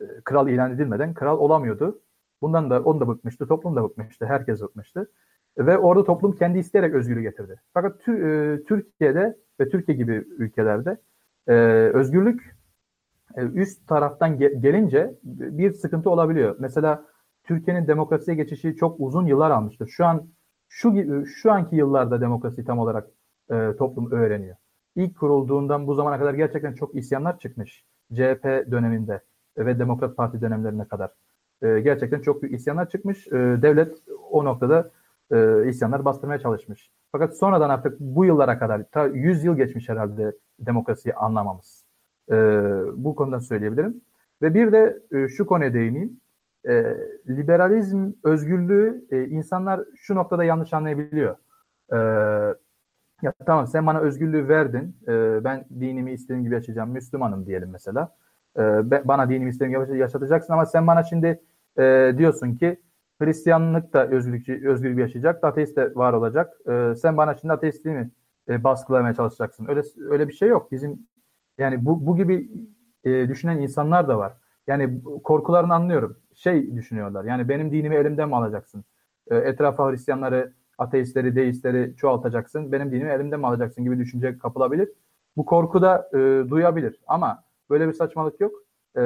e, 0.00 0.04
kral 0.24 0.48
ilan 0.48 0.72
edilmeden 0.72 1.14
kral 1.14 1.38
olamıyordu. 1.38 2.00
Bundan 2.42 2.70
da 2.70 2.82
onu 2.82 3.00
da 3.00 3.08
bıkmıştı. 3.08 3.46
Toplum 3.46 3.76
da 3.76 3.84
bıkmıştı. 3.84 4.26
Herkes 4.26 4.62
bıkmıştı. 4.62 5.10
Ve 5.58 5.78
orada 5.78 6.04
toplum 6.04 6.32
kendi 6.32 6.58
isteyerek 6.58 6.94
özgürlüğü 6.94 7.22
getirdi. 7.22 7.60
Fakat 7.74 8.00
tü, 8.00 8.12
e, 8.12 8.64
Türkiye'de 8.64 9.36
ve 9.60 9.68
Türkiye 9.68 9.96
gibi 9.96 10.12
ülkelerde 10.38 10.96
e, 11.46 11.52
özgürlük 11.94 12.56
e, 13.36 13.42
üst 13.42 13.88
taraftan 13.88 14.36
ge- 14.36 14.60
gelince 14.60 15.14
bir 15.24 15.70
sıkıntı 15.72 16.10
olabiliyor. 16.10 16.56
Mesela 16.58 17.04
Türkiye'nin 17.44 17.86
demokrasiye 17.86 18.36
geçişi 18.36 18.76
çok 18.76 19.00
uzun 19.00 19.26
yıllar 19.26 19.50
almıştır. 19.50 19.88
Şu 19.88 20.06
an 20.06 20.28
şu 20.68 21.26
şu 21.26 21.52
anki 21.52 21.76
yıllarda 21.76 22.20
demokrasi 22.20 22.64
tam 22.64 22.78
olarak 22.78 23.08
e, 23.50 23.76
toplum 23.78 24.12
öğreniyor. 24.12 24.56
İlk 24.98 25.18
kurulduğundan 25.18 25.86
bu 25.86 25.94
zamana 25.94 26.18
kadar 26.18 26.34
gerçekten 26.34 26.74
çok 26.74 26.94
isyanlar 26.94 27.38
çıkmış. 27.38 27.84
CHP 28.12 28.44
döneminde 28.70 29.20
ve 29.58 29.78
Demokrat 29.78 30.16
Parti 30.16 30.40
dönemlerine 30.40 30.88
kadar. 30.88 31.10
E, 31.62 31.80
gerçekten 31.80 32.20
çok 32.20 32.42
büyük 32.42 32.54
isyanlar 32.54 32.88
çıkmış. 32.90 33.26
E, 33.26 33.32
devlet 33.32 33.98
o 34.30 34.44
noktada 34.44 34.90
e, 35.32 35.68
isyanlar 35.68 36.04
bastırmaya 36.04 36.38
çalışmış. 36.38 36.90
Fakat 37.12 37.36
sonradan 37.36 37.70
artık 37.70 38.00
bu 38.00 38.24
yıllara 38.24 38.58
kadar, 38.58 38.84
ta 38.92 39.06
100 39.06 39.44
yıl 39.44 39.56
geçmiş 39.56 39.88
herhalde 39.88 40.32
demokrasiyi 40.58 41.14
anlamamız. 41.14 41.84
E, 42.30 42.34
bu 42.94 43.14
konuda 43.14 43.40
söyleyebilirim. 43.40 44.00
Ve 44.42 44.54
bir 44.54 44.72
de 44.72 45.02
e, 45.12 45.28
şu 45.28 45.46
konuya 45.46 45.74
değineyim. 45.74 46.20
E, 46.68 46.96
liberalizm, 47.28 48.12
özgürlüğü 48.24 49.04
e, 49.10 49.24
insanlar 49.24 49.80
şu 49.96 50.14
noktada 50.14 50.44
yanlış 50.44 50.72
anlayabiliyor. 50.72 51.36
E, 51.92 51.98
ya 53.22 53.32
tamam 53.46 53.66
sen 53.66 53.86
bana 53.86 54.00
özgürlüğü 54.00 54.48
verdin. 54.48 54.96
E, 55.08 55.44
ben 55.44 55.64
dinimi 55.80 56.12
istediğim 56.12 56.44
gibi 56.44 56.54
yaşayacağım. 56.54 56.90
Müslümanım 56.90 57.46
diyelim 57.46 57.70
mesela. 57.70 58.16
E, 58.58 58.60
bana 59.08 59.28
dinimi 59.28 59.50
istediğim 59.50 59.84
gibi 59.84 59.98
yaşatacaksın 59.98 60.52
ama 60.52 60.66
sen 60.66 60.86
bana 60.86 61.04
şimdi 61.04 61.42
e, 61.78 62.14
diyorsun 62.18 62.54
ki 62.54 62.80
Hristiyanlık 63.22 63.92
da 63.92 64.06
özgürlükçü, 64.08 64.68
özgür 64.68 64.96
bir 64.96 65.02
yaşayacak, 65.02 65.44
ateist 65.44 65.76
de 65.76 65.94
var 65.94 66.12
olacak. 66.12 66.54
E, 66.68 66.94
sen 66.94 67.16
bana 67.16 67.34
şimdi 67.34 67.52
ateistliği 67.52 68.10
e, 68.48 68.64
baskılamaya 68.64 69.14
çalışacaksın? 69.14 69.66
Öyle 69.68 69.82
öyle 70.10 70.28
bir 70.28 70.32
şey 70.32 70.48
yok. 70.48 70.72
Bizim 70.72 71.06
yani 71.58 71.84
bu 71.84 72.06
bu 72.06 72.16
gibi 72.16 72.50
e, 73.04 73.28
düşünen 73.28 73.58
insanlar 73.58 74.08
da 74.08 74.18
var. 74.18 74.32
Yani 74.66 75.00
korkularını 75.24 75.74
anlıyorum. 75.74 76.16
Şey 76.34 76.76
düşünüyorlar. 76.76 77.24
Yani 77.24 77.48
benim 77.48 77.72
dinimi 77.72 77.94
elimden 77.94 78.28
mi 78.28 78.36
alacaksın? 78.36 78.84
E, 79.30 79.36
etrafa 79.36 79.90
Hristiyanları, 79.90 80.52
ateistleri, 80.78 81.36
deistleri 81.36 81.96
çoğaltacaksın. 81.96 82.72
Benim 82.72 82.92
dinimi 82.92 83.10
elimden 83.10 83.40
mi 83.40 83.46
alacaksın 83.46 83.84
gibi 83.84 83.98
düşünce 83.98 84.38
kapılabilir. 84.38 84.88
Bu 85.36 85.44
korku 85.44 85.82
da 85.82 86.10
e, 86.14 86.50
duyabilir. 86.50 87.00
Ama 87.06 87.44
böyle 87.70 87.88
bir 87.88 87.92
saçmalık 87.92 88.40
yok. 88.40 88.52
E, 88.96 89.00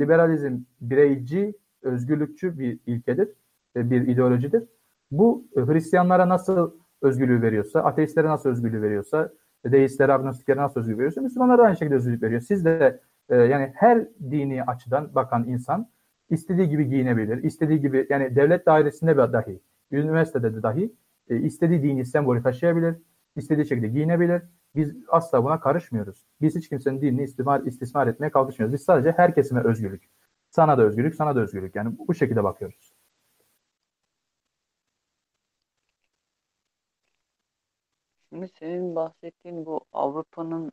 liberalizm 0.00 0.58
bireyci, 0.80 1.54
özgürlükçü 1.82 2.58
bir 2.58 2.78
ilkedir 2.86 3.28
bir 3.76 4.08
ideolojidir. 4.08 4.64
Bu 5.10 5.44
e, 5.56 5.60
Hristiyanlara 5.60 6.28
nasıl 6.28 6.70
özgürlüğü 7.02 7.42
veriyorsa, 7.42 7.80
ateistlere 7.80 8.28
nasıl 8.28 8.50
özgürlüğü 8.50 8.82
veriyorsa, 8.82 9.32
deistlere, 9.66 10.12
agnostiklere 10.12 10.60
nasıl 10.60 10.80
özgürlüğü 10.80 10.98
veriyorsa 10.98 11.20
Müslümanlara 11.20 11.62
aynı 11.62 11.76
şekilde 11.76 11.94
özgürlük 11.94 12.22
veriyor. 12.22 12.40
Siz 12.40 12.64
de 12.64 13.00
e, 13.28 13.36
yani 13.36 13.72
her 13.74 14.08
dini 14.30 14.64
açıdan 14.64 15.14
bakan 15.14 15.48
insan 15.48 15.88
istediği 16.30 16.68
gibi 16.68 16.88
giyinebilir, 16.88 17.42
istediği 17.42 17.80
gibi 17.80 18.06
yani 18.10 18.36
devlet 18.36 18.66
dairesinde 18.66 19.16
dahi, 19.16 19.60
üniversitede 19.92 20.54
de 20.54 20.62
dahi 20.62 20.92
e, 21.28 21.36
istediği 21.36 21.82
dini 21.82 22.06
sembolü 22.06 22.42
taşıyabilir, 22.42 22.96
istediği 23.36 23.66
şekilde 23.66 23.88
giyinebilir. 23.88 24.42
Biz 24.74 24.96
asla 25.08 25.44
buna 25.44 25.60
karışmıyoruz. 25.60 26.26
Biz 26.40 26.56
hiç 26.56 26.68
kimsenin 26.68 27.00
dinini 27.00 27.22
istismar, 27.22 27.60
istismar 27.60 28.06
etmeye 28.06 28.30
kalkışmıyoruz. 28.30 28.74
Biz 28.74 28.84
sadece 28.84 29.12
her 29.12 29.34
kesime 29.34 29.64
özgürlük. 29.64 30.10
Sana 30.50 30.78
da 30.78 30.82
özgürlük, 30.82 31.14
sana 31.14 31.36
da 31.36 31.40
özgürlük. 31.40 31.74
Yani 31.76 31.98
bu 31.98 32.14
şekilde 32.14 32.44
bakıyoruz. 32.44 32.92
Şimdi 38.28 38.48
senin 38.48 38.94
bahsettiğin 38.96 39.66
bu 39.66 39.80
Avrupa'nın 39.92 40.72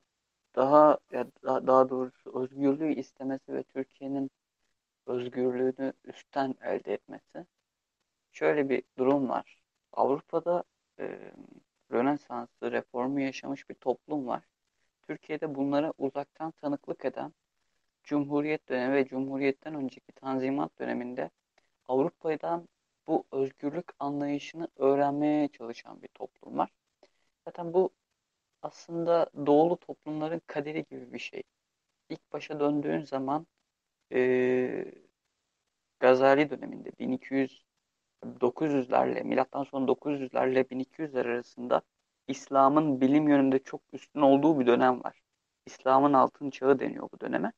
daha 0.55 0.97
ya 1.11 1.27
daha, 1.43 1.67
daha 1.67 1.89
doğrusu 1.89 2.41
özgürlüğü 2.41 2.93
istemesi 2.93 3.53
ve 3.53 3.63
Türkiye'nin 3.63 4.31
özgürlüğünü 5.05 5.93
üstten 6.05 6.55
elde 6.61 6.93
etmesi. 6.93 7.45
Şöyle 8.31 8.69
bir 8.69 8.83
durum 8.97 9.29
var. 9.29 9.60
Avrupa'da 9.93 10.63
e, 10.99 11.31
Rönesans'ı, 11.91 12.71
reformu 12.71 13.19
yaşamış 13.21 13.69
bir 13.69 13.75
toplum 13.75 14.27
var. 14.27 14.43
Türkiye'de 15.01 15.55
bunlara 15.55 15.93
uzaktan 15.97 16.51
tanıklık 16.51 17.05
eden 17.05 17.33
Cumhuriyet 18.03 18.69
dönemi 18.69 18.95
ve 18.95 19.05
Cumhuriyet'ten 19.05 19.75
önceki 19.75 20.11
Tanzimat 20.11 20.79
döneminde 20.79 21.29
Avrupa'dan 21.87 22.69
bu 23.07 23.25
özgürlük 23.31 23.85
anlayışını 23.99 24.67
öğrenmeye 24.75 25.47
çalışan 25.47 26.01
bir 26.01 26.07
toplum 26.07 26.57
var. 26.57 26.69
Zaten 27.45 27.73
bu 27.73 27.89
aslında 28.61 29.29
doğulu 29.45 29.77
toplumların 29.77 30.41
kaderi 30.47 30.85
gibi 30.91 31.13
bir 31.13 31.19
şey. 31.19 31.43
İlk 32.09 32.33
başa 32.33 32.59
döndüğün 32.59 33.01
zaman 33.01 33.47
e, 34.13 34.85
Gazali 35.99 36.49
döneminde 36.49 36.91
1200 36.99 37.65
900'lerle 38.23 39.23
milattan 39.23 39.63
sonra 39.63 39.85
900'lerle 39.85 40.63
1200'ler 40.63 41.27
arasında 41.27 41.81
İslam'ın 42.27 43.01
bilim 43.01 43.27
yönünde 43.29 43.59
çok 43.59 43.81
üstün 43.93 44.21
olduğu 44.21 44.59
bir 44.59 44.67
dönem 44.67 45.03
var. 45.03 45.21
İslam'ın 45.65 46.13
altın 46.13 46.49
çağı 46.49 46.79
deniyor 46.79 47.09
bu 47.13 47.19
döneme. 47.19 47.51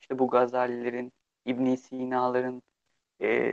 İşte 0.00 0.18
bu 0.18 0.28
Gazalilerin, 0.28 1.12
İbn 1.44 1.74
Sina'ların, 1.74 2.62
e, 3.22 3.52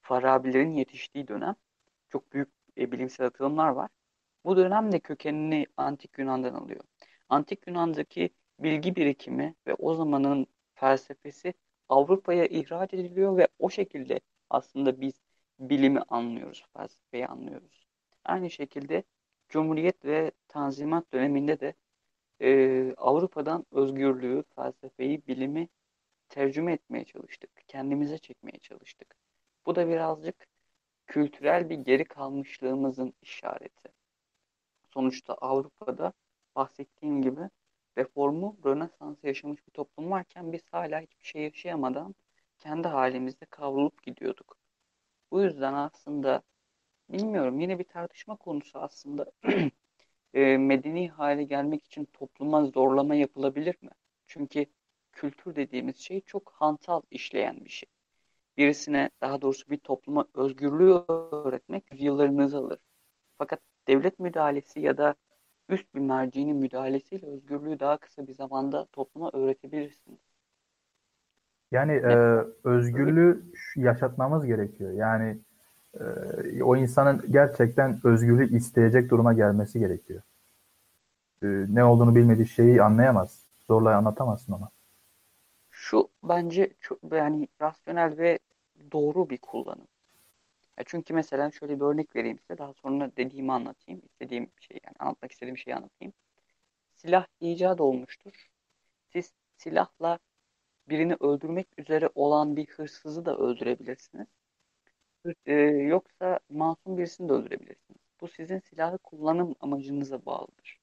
Farabilerin 0.00 0.72
yetiştiği 0.72 1.28
dönem. 1.28 1.56
Çok 2.08 2.32
büyük 2.32 2.48
e, 2.78 2.92
bilimsel 2.92 3.26
atılımlar 3.26 3.68
var. 3.68 3.90
Bu 4.44 4.56
dönem 4.56 4.92
de 4.92 5.00
kökenini 5.00 5.66
Antik 5.76 6.18
Yunan'dan 6.18 6.54
alıyor. 6.54 6.80
Antik 7.28 7.66
Yunan'daki 7.68 8.30
bilgi 8.58 8.96
birikimi 8.96 9.54
ve 9.66 9.74
o 9.74 9.94
zamanın 9.94 10.46
felsefesi 10.74 11.54
Avrupa'ya 11.88 12.46
ihraç 12.46 12.94
ediliyor 12.94 13.36
ve 13.36 13.48
o 13.58 13.70
şekilde 13.70 14.20
aslında 14.50 15.00
biz 15.00 15.14
bilimi 15.58 16.00
anlıyoruz, 16.08 16.64
felsefeyi 16.76 17.26
anlıyoruz. 17.26 17.86
Aynı 18.24 18.50
şekilde 18.50 19.04
Cumhuriyet 19.48 20.04
ve 20.04 20.32
Tanzimat 20.48 21.12
döneminde 21.12 21.60
de 21.60 21.74
e, 22.40 22.94
Avrupa'dan 22.96 23.66
özgürlüğü, 23.72 24.44
felsefeyi, 24.56 25.26
bilimi 25.26 25.68
tercüme 26.28 26.72
etmeye 26.72 27.04
çalıştık. 27.04 27.50
Kendimize 27.68 28.18
çekmeye 28.18 28.58
çalıştık. 28.58 29.16
Bu 29.66 29.74
da 29.74 29.88
birazcık 29.88 30.46
kültürel 31.06 31.70
bir 31.70 31.78
geri 31.78 32.04
kalmışlığımızın 32.04 33.14
işareti. 33.22 33.88
Sonuçta 34.94 35.34
Avrupa'da 35.34 36.12
bahsettiğim 36.56 37.22
gibi 37.22 37.50
reformu 37.98 38.56
Rönesans'ı 38.66 39.26
yaşamış 39.26 39.66
bir 39.66 39.72
toplum 39.72 40.10
varken 40.10 40.52
biz 40.52 40.62
hala 40.70 41.00
hiçbir 41.00 41.24
şey 41.24 41.42
yaşayamadan 41.42 42.14
kendi 42.58 42.88
halimizde 42.88 43.44
kavrulup 43.46 44.02
gidiyorduk. 44.02 44.63
Bu 45.34 45.42
yüzden 45.42 45.72
aslında 45.74 46.42
bilmiyorum 47.10 47.60
yine 47.60 47.78
bir 47.78 47.84
tartışma 47.84 48.36
konusu 48.36 48.78
aslında 48.78 49.32
e, 50.34 50.58
medeni 50.58 51.08
hale 51.10 51.44
gelmek 51.44 51.84
için 51.84 52.04
topluma 52.04 52.66
zorlama 52.66 53.14
yapılabilir 53.14 53.76
mi? 53.82 53.90
Çünkü 54.26 54.66
kültür 55.12 55.56
dediğimiz 55.56 55.96
şey 55.98 56.20
çok 56.20 56.52
hantal 56.52 57.02
işleyen 57.10 57.64
bir 57.64 57.70
şey. 57.70 57.88
Birisine 58.56 59.10
daha 59.20 59.42
doğrusu 59.42 59.70
bir 59.70 59.78
topluma 59.78 60.26
özgürlüğü 60.34 61.04
öğretmek 61.32 61.84
yıllarınızı 61.92 62.58
alır. 62.58 62.78
Fakat 63.38 63.60
devlet 63.88 64.18
müdahalesi 64.18 64.80
ya 64.80 64.98
da 64.98 65.14
üst 65.68 65.94
bir 65.94 66.00
mercinin 66.00 66.56
müdahalesiyle 66.56 67.26
özgürlüğü 67.26 67.80
daha 67.80 67.96
kısa 67.98 68.26
bir 68.26 68.34
zamanda 68.34 68.86
topluma 68.86 69.30
öğretebilirsiniz. 69.32 70.33
Yani 71.74 71.92
e, 71.92 72.44
özgürlüğü 72.64 73.44
yaşatmamız 73.76 74.46
gerekiyor. 74.46 74.92
Yani 74.92 75.38
e, 76.00 76.62
o 76.62 76.76
insanın 76.76 77.24
gerçekten 77.30 78.00
özgürlüğü 78.04 78.56
isteyecek 78.56 79.10
duruma 79.10 79.32
gelmesi 79.32 79.78
gerekiyor. 79.78 80.22
E, 81.42 81.46
ne 81.68 81.84
olduğunu 81.84 82.14
bilmediği 82.14 82.46
şeyi 82.46 82.82
anlayamaz. 82.82 83.44
Zorla 83.66 83.96
anlatamazsın 83.96 84.52
ona. 84.52 84.68
Şu 85.70 86.08
bence 86.22 86.72
çok 86.80 86.98
yani 87.12 87.48
rasyonel 87.60 88.18
ve 88.18 88.38
doğru 88.92 89.30
bir 89.30 89.38
kullanım. 89.38 89.88
Ya 90.78 90.84
çünkü 90.86 91.14
mesela 91.14 91.50
şöyle 91.50 91.76
bir 91.80 91.84
örnek 91.84 92.16
vereyim 92.16 92.38
size. 92.38 92.58
Daha 92.58 92.72
sonra 92.72 93.10
dediğimi 93.16 93.52
anlatayım. 93.52 94.02
istediğim 94.04 94.50
şey 94.60 94.80
yani 94.84 94.96
anlatmak 94.98 95.32
istediğim 95.32 95.58
şeyi 95.58 95.74
anlatayım. 95.74 96.12
Silah 96.94 97.26
icat 97.40 97.80
olmuştur. 97.80 98.48
Siz 99.12 99.32
silahla 99.56 100.18
birini 100.88 101.16
öldürmek 101.20 101.68
üzere 101.78 102.10
olan 102.14 102.56
bir 102.56 102.66
hırsızı 102.66 103.26
da 103.26 103.36
öldürebilirsiniz. 103.38 104.26
Ee, 105.46 105.52
yoksa 105.88 106.40
masum 106.48 106.98
birisini 106.98 107.28
de 107.28 107.32
öldürebilirsiniz. 107.32 108.00
Bu 108.20 108.28
sizin 108.28 108.58
silahı 108.58 108.98
kullanım 108.98 109.54
amacınıza 109.60 110.26
bağlıdır. 110.26 110.80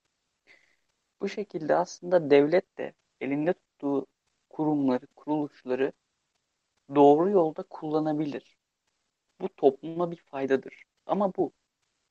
Bu 1.22 1.30
şekilde 1.30 1.76
aslında 1.76 2.30
devlet 2.30 2.78
de 2.78 2.94
elinde 3.22 3.54
tuttuğu 3.54 4.08
kurumları, 4.50 5.08
kuruluşları 5.08 5.94
doğru 6.96 7.30
yolda 7.30 7.64
kullanabilir. 7.64 8.58
Bu 9.42 9.50
topluma 9.50 10.12
bir 10.12 10.18
faydadır. 10.18 10.84
Ama 11.06 11.36
bu 11.36 11.52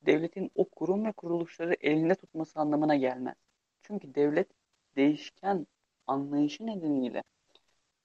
devletin 0.02 0.50
o 0.54 0.70
kurum 0.70 1.04
ve 1.06 1.12
kuruluşları 1.12 1.74
elinde 1.80 2.14
tutması 2.14 2.60
anlamına 2.60 2.96
gelmez. 2.96 3.36
Çünkü 3.82 4.14
devlet 4.14 4.48
değişken 4.96 5.66
anlayışı 6.06 6.66
nedeniyle 6.66 7.22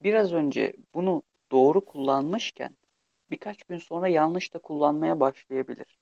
biraz 0.02 0.32
önce 0.32 0.72
bunu 0.94 1.22
doğru 1.52 1.84
kullanmışken 1.84 2.76
birkaç 3.30 3.62
gün 3.64 3.78
sonra 3.78 4.08
yanlış 4.08 4.54
da 4.54 4.58
kullanmaya 4.58 5.20
başlayabilir. 5.20 5.98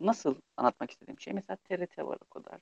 Nasıl 0.00 0.34
anlatmak 0.56 0.90
istediğim 0.90 1.20
şey? 1.20 1.32
Mesela 1.34 1.56
TRT 1.56 2.06
var 2.06 2.18
o 2.26 2.26
kadar. 2.26 2.60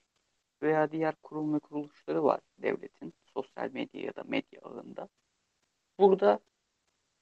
Veya 0.62 0.92
diğer 0.92 1.14
kurum 1.16 1.54
ve 1.54 1.58
kuruluşları 1.58 2.24
var 2.24 2.40
devletin 2.58 3.14
sosyal 3.34 3.70
medya 3.72 4.02
ya 4.02 4.16
da 4.16 4.22
medya 4.24 4.60
ağında. 4.62 5.08
Burada 5.98 6.40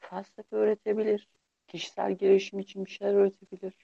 felsefe 0.00 0.56
öğretebilir, 0.56 1.28
kişisel 1.68 2.12
gelişim 2.12 2.58
için 2.58 2.84
bir 2.84 2.90
şeyler 2.90 3.14
öğretebilir. 3.14 3.74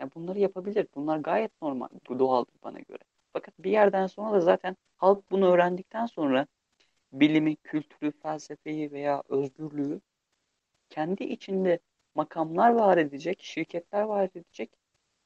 Yani 0.00 0.10
bunları 0.14 0.38
yapabilir. 0.38 0.88
Bunlar 0.94 1.18
gayet 1.18 1.62
normal, 1.62 1.88
doğaldır 2.18 2.54
bana 2.62 2.80
göre. 2.80 3.02
Fakat 3.32 3.54
bir 3.58 3.70
yerden 3.70 4.06
sonra 4.06 4.32
da 4.32 4.40
zaten 4.40 4.76
halk 4.96 5.30
bunu 5.30 5.46
öğrendikten 5.52 6.06
sonra 6.06 6.46
bilimi, 7.20 7.56
kültürü, 7.56 8.12
felsefeyi 8.22 8.92
veya 8.92 9.22
özgürlüğü 9.28 10.00
kendi 10.90 11.24
içinde 11.24 11.78
makamlar 12.14 12.70
var 12.70 12.98
edecek, 12.98 13.42
şirketler 13.42 14.02
var 14.02 14.28
edecek 14.34 14.70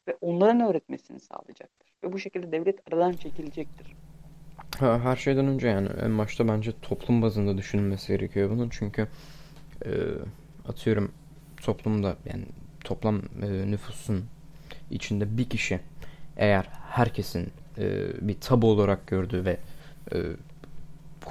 ve 0.08 0.16
onların 0.20 0.60
öğretmesini 0.60 1.20
sağlayacaktır. 1.20 1.88
Ve 2.04 2.12
bu 2.12 2.18
şekilde 2.18 2.52
devlet 2.52 2.92
aradan 2.92 3.12
çekilecektir. 3.12 3.86
her 4.78 5.16
şeyden 5.16 5.46
önce 5.46 5.68
yani 5.68 5.88
en 6.02 6.18
başta 6.18 6.48
bence 6.48 6.72
toplum 6.82 7.22
bazında 7.22 7.58
düşünülmesi 7.58 8.12
gerekiyor 8.12 8.50
bunun. 8.50 8.68
Çünkü 8.68 9.08
e, 9.84 9.90
atıyorum 10.68 11.12
toplumda 11.62 12.16
yani 12.32 12.44
toplam 12.84 13.22
e, 13.42 13.70
nüfusun 13.70 14.24
içinde 14.90 15.38
bir 15.38 15.48
kişi 15.48 15.80
eğer 16.36 16.64
herkesin 16.90 17.52
e, 17.78 18.06
bir 18.28 18.40
tabu 18.40 18.70
olarak 18.70 19.06
gördüğü 19.06 19.44
ve 19.44 19.56
e, 20.12 20.16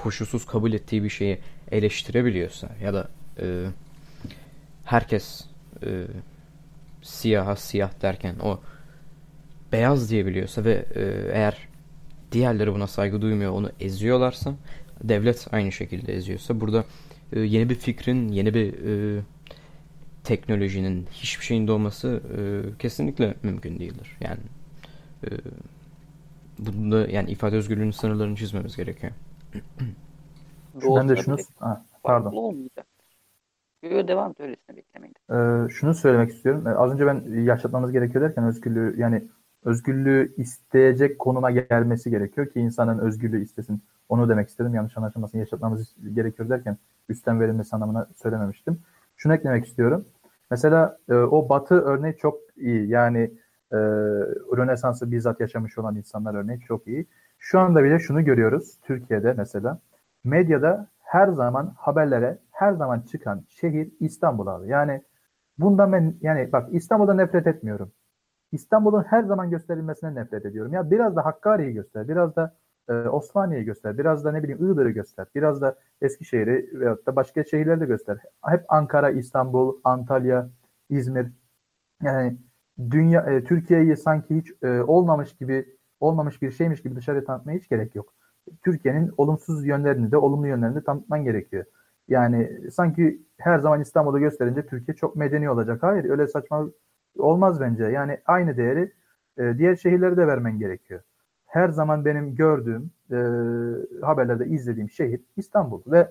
koşulsuz 0.02 0.46
kabul 0.46 0.72
ettiği 0.72 1.04
bir 1.04 1.08
şeyi 1.08 1.38
eleştirebiliyorsa 1.70 2.68
ya 2.82 2.94
da 2.94 3.08
e, 3.40 3.66
herkes 4.84 5.44
e, 5.82 6.06
siyaha 7.02 7.56
siyah 7.56 8.02
derken 8.02 8.34
o 8.42 8.60
beyaz 9.72 10.10
diyebiliyorsa 10.10 10.64
ve 10.64 10.84
e, 10.94 11.02
eğer 11.32 11.68
diğerleri 12.32 12.74
buna 12.74 12.86
saygı 12.86 13.22
duymuyor 13.22 13.52
onu 13.52 13.70
eziyorlarsa 13.80 14.54
devlet 15.04 15.46
aynı 15.52 15.72
şekilde 15.72 16.14
eziyorsa 16.14 16.60
burada 16.60 16.84
e, 17.32 17.40
yeni 17.40 17.70
bir 17.70 17.74
fikrin 17.74 18.28
yeni 18.28 18.54
bir 18.54 18.72
e, 18.72 19.22
teknolojinin 20.24 21.06
hiçbir 21.12 21.44
şeyin 21.44 21.68
doğması 21.68 22.22
e, 22.36 22.40
kesinlikle 22.78 23.34
mümkün 23.42 23.78
değildir. 23.78 24.16
Yani 24.20 24.40
e, 25.24 25.28
bunda 26.58 27.08
yani 27.08 27.30
ifade 27.30 27.56
özgürlüğünün 27.56 27.90
sınırlarını 27.90 28.36
çizmemiz 28.36 28.76
gerekiyor. 28.76 29.12
Ben 30.74 31.08
de 31.08 31.16
şunu 31.16 31.36
ha, 31.58 31.84
pardon. 32.02 32.32
Olmayacak. 32.32 32.86
Yo, 33.82 34.08
devam 34.08 34.30
et 34.30 34.40
öylesine 34.40 34.76
beklemeyin. 34.76 35.14
Ee, 35.30 35.68
şunu 35.68 35.94
söylemek 35.94 36.30
istiyorum. 36.30 36.66
Ee, 36.66 36.70
az 36.70 36.92
önce 36.92 37.06
ben 37.06 37.42
yaşatmamız 37.42 37.92
gerekiyor 37.92 38.24
derken 38.24 38.44
özgürlüğü 38.44 38.94
yani 38.98 39.24
özgürlüğü 39.64 40.34
isteyecek 40.36 41.18
konuma 41.18 41.50
gelmesi 41.50 42.10
gerekiyor 42.10 42.50
ki 42.50 42.60
insanın 42.60 42.98
özgürlüğü 42.98 43.42
istesin. 43.42 43.82
Onu 44.08 44.28
demek 44.28 44.48
istedim. 44.48 44.74
Yanlış 44.74 44.96
anlaşılmasın. 44.96 45.38
Yaşatmamız 45.38 45.96
gerekiyor 46.14 46.48
derken 46.48 46.76
üstten 47.08 47.40
verilmesi 47.40 47.76
anlamına 47.76 48.08
söylememiştim. 48.16 48.80
Şunu 49.16 49.34
eklemek 49.34 49.66
istiyorum. 49.66 50.04
Mesela 50.50 50.98
e, 51.08 51.14
o 51.14 51.48
Batı 51.48 51.74
örneği 51.74 52.16
çok 52.16 52.38
iyi. 52.56 52.88
Yani 52.88 53.20
e, 53.72 53.76
Rönesans'ı 54.56 55.10
bizzat 55.10 55.40
yaşamış 55.40 55.78
olan 55.78 55.96
insanlar 55.96 56.34
örneği 56.34 56.60
çok 56.60 56.86
iyi. 56.86 57.06
Şu 57.38 57.60
anda 57.60 57.84
bile 57.84 57.98
şunu 57.98 58.24
görüyoruz 58.24 58.78
Türkiye'de 58.82 59.32
mesela. 59.32 59.80
Medyada 60.24 60.88
her 61.00 61.28
zaman 61.28 61.74
haberlere 61.76 62.38
her 62.50 62.72
zaman 62.72 63.00
çıkan 63.00 63.44
şehir 63.48 63.90
İstanbul 64.00 64.46
abi. 64.46 64.68
Yani 64.68 65.02
bundan 65.58 65.92
ben 65.92 66.14
yani 66.20 66.52
bak 66.52 66.68
İstanbul'da 66.72 67.14
nefret 67.14 67.46
etmiyorum. 67.46 67.92
İstanbul'un 68.52 69.02
her 69.02 69.22
zaman 69.22 69.50
gösterilmesine 69.50 70.14
nefret 70.14 70.46
ediyorum. 70.46 70.72
Ya 70.72 70.90
biraz 70.90 71.16
da 71.16 71.24
Hakkari'yi 71.24 71.72
göster, 71.74 72.08
biraz 72.08 72.36
da 72.36 72.56
e, 72.88 72.92
Osmaniye'yi 72.92 73.64
göster, 73.64 73.98
biraz 73.98 74.24
da 74.24 74.32
ne 74.32 74.42
bileyim 74.42 74.72
Iğdır'ı 74.72 74.90
göster, 74.90 75.26
biraz 75.34 75.60
da 75.60 75.76
Eskişehir'i 76.00 76.80
veyahut 76.80 77.06
da 77.06 77.16
başka 77.16 77.44
şehirleri 77.44 77.80
de 77.80 77.86
göster. 77.86 78.18
Hep 78.44 78.64
Ankara, 78.68 79.10
İstanbul, 79.10 79.80
Antalya, 79.84 80.48
İzmir. 80.90 81.26
Yani 82.02 82.38
dünya 82.90 83.20
e, 83.22 83.44
Türkiye'yi 83.44 83.96
sanki 83.96 84.36
hiç 84.36 84.52
e, 84.62 84.82
olmamış 84.82 85.36
gibi 85.36 85.77
olmamış 86.00 86.42
bir 86.42 86.50
şeymiş 86.50 86.82
gibi 86.82 86.96
dışarıya 86.96 87.24
tanıtmaya 87.24 87.58
hiç 87.58 87.68
gerek 87.68 87.94
yok. 87.94 88.14
Türkiye'nin 88.64 89.12
olumsuz 89.16 89.66
yönlerini 89.66 90.12
de 90.12 90.16
olumlu 90.16 90.46
yönlerini 90.46 90.76
de 90.76 90.84
tanıtman 90.84 91.24
gerekiyor. 91.24 91.64
Yani 92.08 92.70
sanki 92.70 93.22
her 93.38 93.58
zaman 93.58 93.80
İstanbul'u 93.80 94.18
gösterince 94.18 94.66
Türkiye 94.66 94.96
çok 94.96 95.16
medeni 95.16 95.50
olacak. 95.50 95.82
Hayır 95.82 96.04
öyle 96.04 96.26
saçma 96.26 96.68
olmaz 97.18 97.60
bence. 97.60 97.84
Yani 97.84 98.18
aynı 98.26 98.56
değeri 98.56 98.92
e, 99.38 99.58
diğer 99.58 99.76
şehirlere 99.76 100.16
de 100.16 100.26
vermen 100.26 100.58
gerekiyor. 100.58 101.00
her 101.46 101.68
zaman 101.68 102.04
benim 102.04 102.34
gördüğüm 102.34 102.90
e, 103.10 103.16
haberlerde 104.06 104.46
izlediğim 104.46 104.90
şehir 104.90 105.20
İstanbul 105.36 105.82
ve 105.86 106.10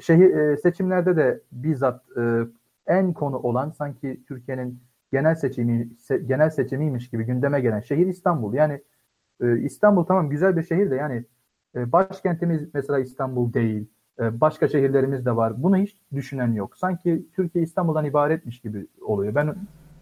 şehir 0.00 0.36
e, 0.36 0.56
seçimlerde 0.56 1.16
de 1.16 1.40
bizzat 1.52 2.02
e, 2.18 2.40
en 2.86 3.12
konu 3.12 3.36
olan 3.38 3.70
sanki 3.70 4.20
Türkiye'nin 4.28 4.80
genel 5.12 5.34
seçimi 5.34 5.88
se, 5.98 6.18
genel 6.18 6.50
seçimiymiş 6.50 7.10
gibi 7.10 7.24
gündeme 7.24 7.60
gelen 7.60 7.80
şehir 7.80 8.06
İstanbul. 8.06 8.54
Yani 8.54 8.82
e, 9.42 9.58
İstanbul 9.58 10.04
tamam 10.04 10.30
güzel 10.30 10.56
bir 10.56 10.62
şehir 10.62 10.90
de 10.90 10.94
yani 10.94 11.24
e, 11.74 11.92
başkentimiz 11.92 12.74
mesela 12.74 12.98
İstanbul 12.98 13.52
değil. 13.52 13.86
E, 14.20 14.40
başka 14.40 14.68
şehirlerimiz 14.68 15.26
de 15.26 15.36
var. 15.36 15.62
Bunu 15.62 15.76
hiç 15.76 15.96
düşünen 16.14 16.52
yok. 16.52 16.76
Sanki 16.76 17.26
Türkiye 17.36 17.64
İstanbul'dan 17.64 18.04
ibaretmiş 18.04 18.60
gibi 18.60 18.86
oluyor. 19.00 19.34
Ben 19.34 19.54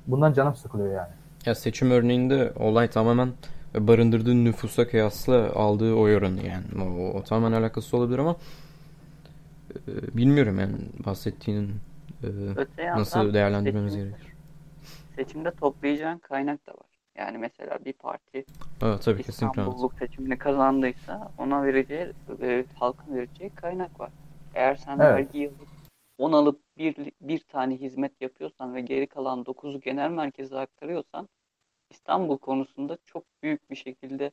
bundan 0.06 0.32
canım 0.32 0.54
sıkılıyor 0.54 0.94
yani. 0.94 1.12
Ya 1.46 1.54
seçim 1.54 1.90
örneğinde 1.90 2.52
olay 2.56 2.90
tamamen 2.90 3.28
barındırdığı 3.74 4.44
nüfusa 4.44 4.88
kıyasla 4.88 5.52
aldığı 5.54 5.94
oy 5.94 6.16
oranı 6.16 6.46
yani. 6.46 6.64
O, 6.82 7.18
o 7.18 7.22
tamamen 7.22 7.60
alakası 7.60 7.96
olabilir 7.96 8.18
ama 8.18 8.36
e, 9.88 10.16
bilmiyorum 10.16 10.58
yani 10.58 10.74
bahsettiğinin 11.06 11.70
e, 12.22 12.28
nasıl 12.96 13.34
değerlendirmemiz 13.34 13.92
seçim, 13.92 14.08
gerekir. 14.08 14.32
Seçimde 15.16 15.50
toplayacağın 15.50 16.18
kaynak 16.18 16.66
da 16.66 16.72
var. 16.72 16.85
Yani 17.18 17.38
mesela 17.38 17.78
bir 17.84 17.92
parti 17.92 18.44
evet, 18.82 19.02
tabii, 19.02 19.20
İstanbulluk 19.20 19.94
seçimini 19.94 20.38
kazandıysa 20.38 21.32
ona 21.38 21.64
vereceği, 21.64 22.12
e, 22.42 22.64
halkın 22.78 23.16
vereceği 23.16 23.50
kaynak 23.50 24.00
var. 24.00 24.10
Eğer 24.54 24.76
sen 24.76 24.98
evet. 24.98 25.14
vergi 25.14 25.38
yazıp 25.38 25.68
10 26.18 26.32
alıp 26.32 26.60
bir, 26.78 26.96
bir 27.20 27.38
tane 27.38 27.76
hizmet 27.76 28.20
yapıyorsan 28.20 28.74
ve 28.74 28.80
geri 28.80 29.06
kalan 29.06 29.42
9'u 29.42 29.80
genel 29.80 30.10
merkeze 30.10 30.58
aktarıyorsan 30.58 31.28
İstanbul 31.90 32.38
konusunda 32.38 32.98
çok 33.04 33.24
büyük 33.42 33.70
bir 33.70 33.76
şekilde 33.76 34.30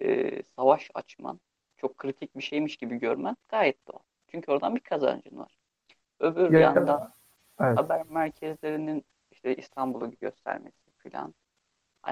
e, 0.00 0.42
savaş 0.42 0.90
açman, 0.94 1.40
çok 1.76 1.98
kritik 1.98 2.36
bir 2.36 2.42
şeymiş 2.42 2.76
gibi 2.76 2.96
görmen 2.96 3.36
gayet 3.48 3.88
doğal. 3.88 4.02
Çünkü 4.28 4.52
oradan 4.52 4.74
bir 4.74 4.80
kazancın 4.80 5.38
var. 5.38 5.56
Öbür 6.20 6.52
ya, 6.52 6.60
yandan 6.60 7.12
evet. 7.60 7.78
haber 7.78 8.02
merkezlerinin 8.10 9.04
işte 9.30 9.56
İstanbul'u 9.56 10.10
göstermesi. 10.20 10.84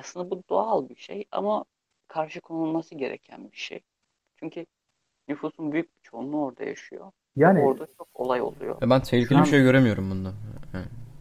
Aslında 0.02 0.30
bu 0.30 0.42
doğal 0.50 0.88
bir 0.88 0.96
şey 0.96 1.24
ama 1.32 1.64
karşı 2.08 2.40
konulması 2.40 2.94
gereken 2.94 3.50
bir 3.52 3.56
şey. 3.56 3.80
Çünkü 4.36 4.66
nüfusun 5.28 5.72
büyük 5.72 5.86
bir 5.86 6.02
çoğunluğu 6.02 6.44
orada 6.44 6.64
yaşıyor. 6.64 7.06
Yani 7.36 7.60
orada 7.60 7.86
çok 7.98 8.08
olay 8.14 8.40
oluyor. 8.40 8.76
Ya 8.80 8.90
ben 8.90 9.00
tehlikeli 9.00 9.38
an, 9.38 9.44
bir 9.44 9.48
şey 9.48 9.62
göremiyorum 9.62 10.10
bunda. 10.10 10.32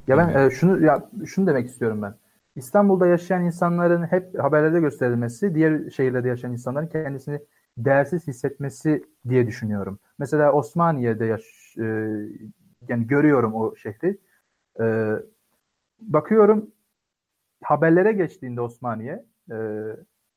Ya 0.07 0.17
ben 0.17 0.45
e, 0.45 0.49
şunu 0.49 0.85
ya 0.85 1.09
şunu 1.25 1.47
demek 1.47 1.67
istiyorum 1.67 2.01
ben. 2.01 2.15
İstanbul'da 2.55 3.07
yaşayan 3.07 3.45
insanların 3.45 4.03
hep 4.03 4.39
haberlerde 4.39 4.79
gösterilmesi, 4.79 5.55
diğer 5.55 5.89
şehirlerde 5.89 6.27
yaşayan 6.27 6.51
insanların 6.51 6.87
kendisini 6.87 7.39
değersiz 7.77 8.27
hissetmesi 8.27 9.05
diye 9.29 9.47
düşünüyorum. 9.47 9.99
Mesela 10.19 10.51
Osmaniye'de 10.51 11.25
yaş, 11.25 11.43
e, 11.77 11.83
yani 12.87 13.07
görüyorum 13.07 13.53
o 13.55 13.75
şehri. 13.75 14.17
E, 14.79 15.15
bakıyorum 15.99 16.71
haberlere 17.63 18.11
geçtiğinde 18.11 18.61
Osmaniye 18.61 19.25
e, 19.51 19.57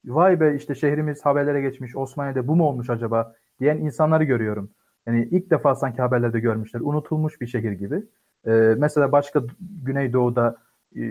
vay 0.04 0.40
be 0.40 0.54
işte 0.54 0.74
şehrimiz 0.74 1.24
haberlere 1.26 1.60
geçmiş 1.60 1.96
Osmaniye'de 1.96 2.48
bu 2.48 2.56
mu 2.56 2.64
olmuş 2.64 2.90
acaba 2.90 3.34
diyen 3.60 3.76
insanları 3.76 4.24
görüyorum. 4.24 4.70
Yani 5.06 5.28
ilk 5.30 5.50
defa 5.50 5.74
sanki 5.74 6.02
haberlerde 6.02 6.40
görmüşler. 6.40 6.80
Unutulmuş 6.80 7.40
bir 7.40 7.46
şehir 7.46 7.72
gibi. 7.72 8.02
E, 8.46 8.50
mesela 8.78 9.12
başka 9.12 9.42
Güneydoğu'da 9.82 10.56
e, 10.96 11.02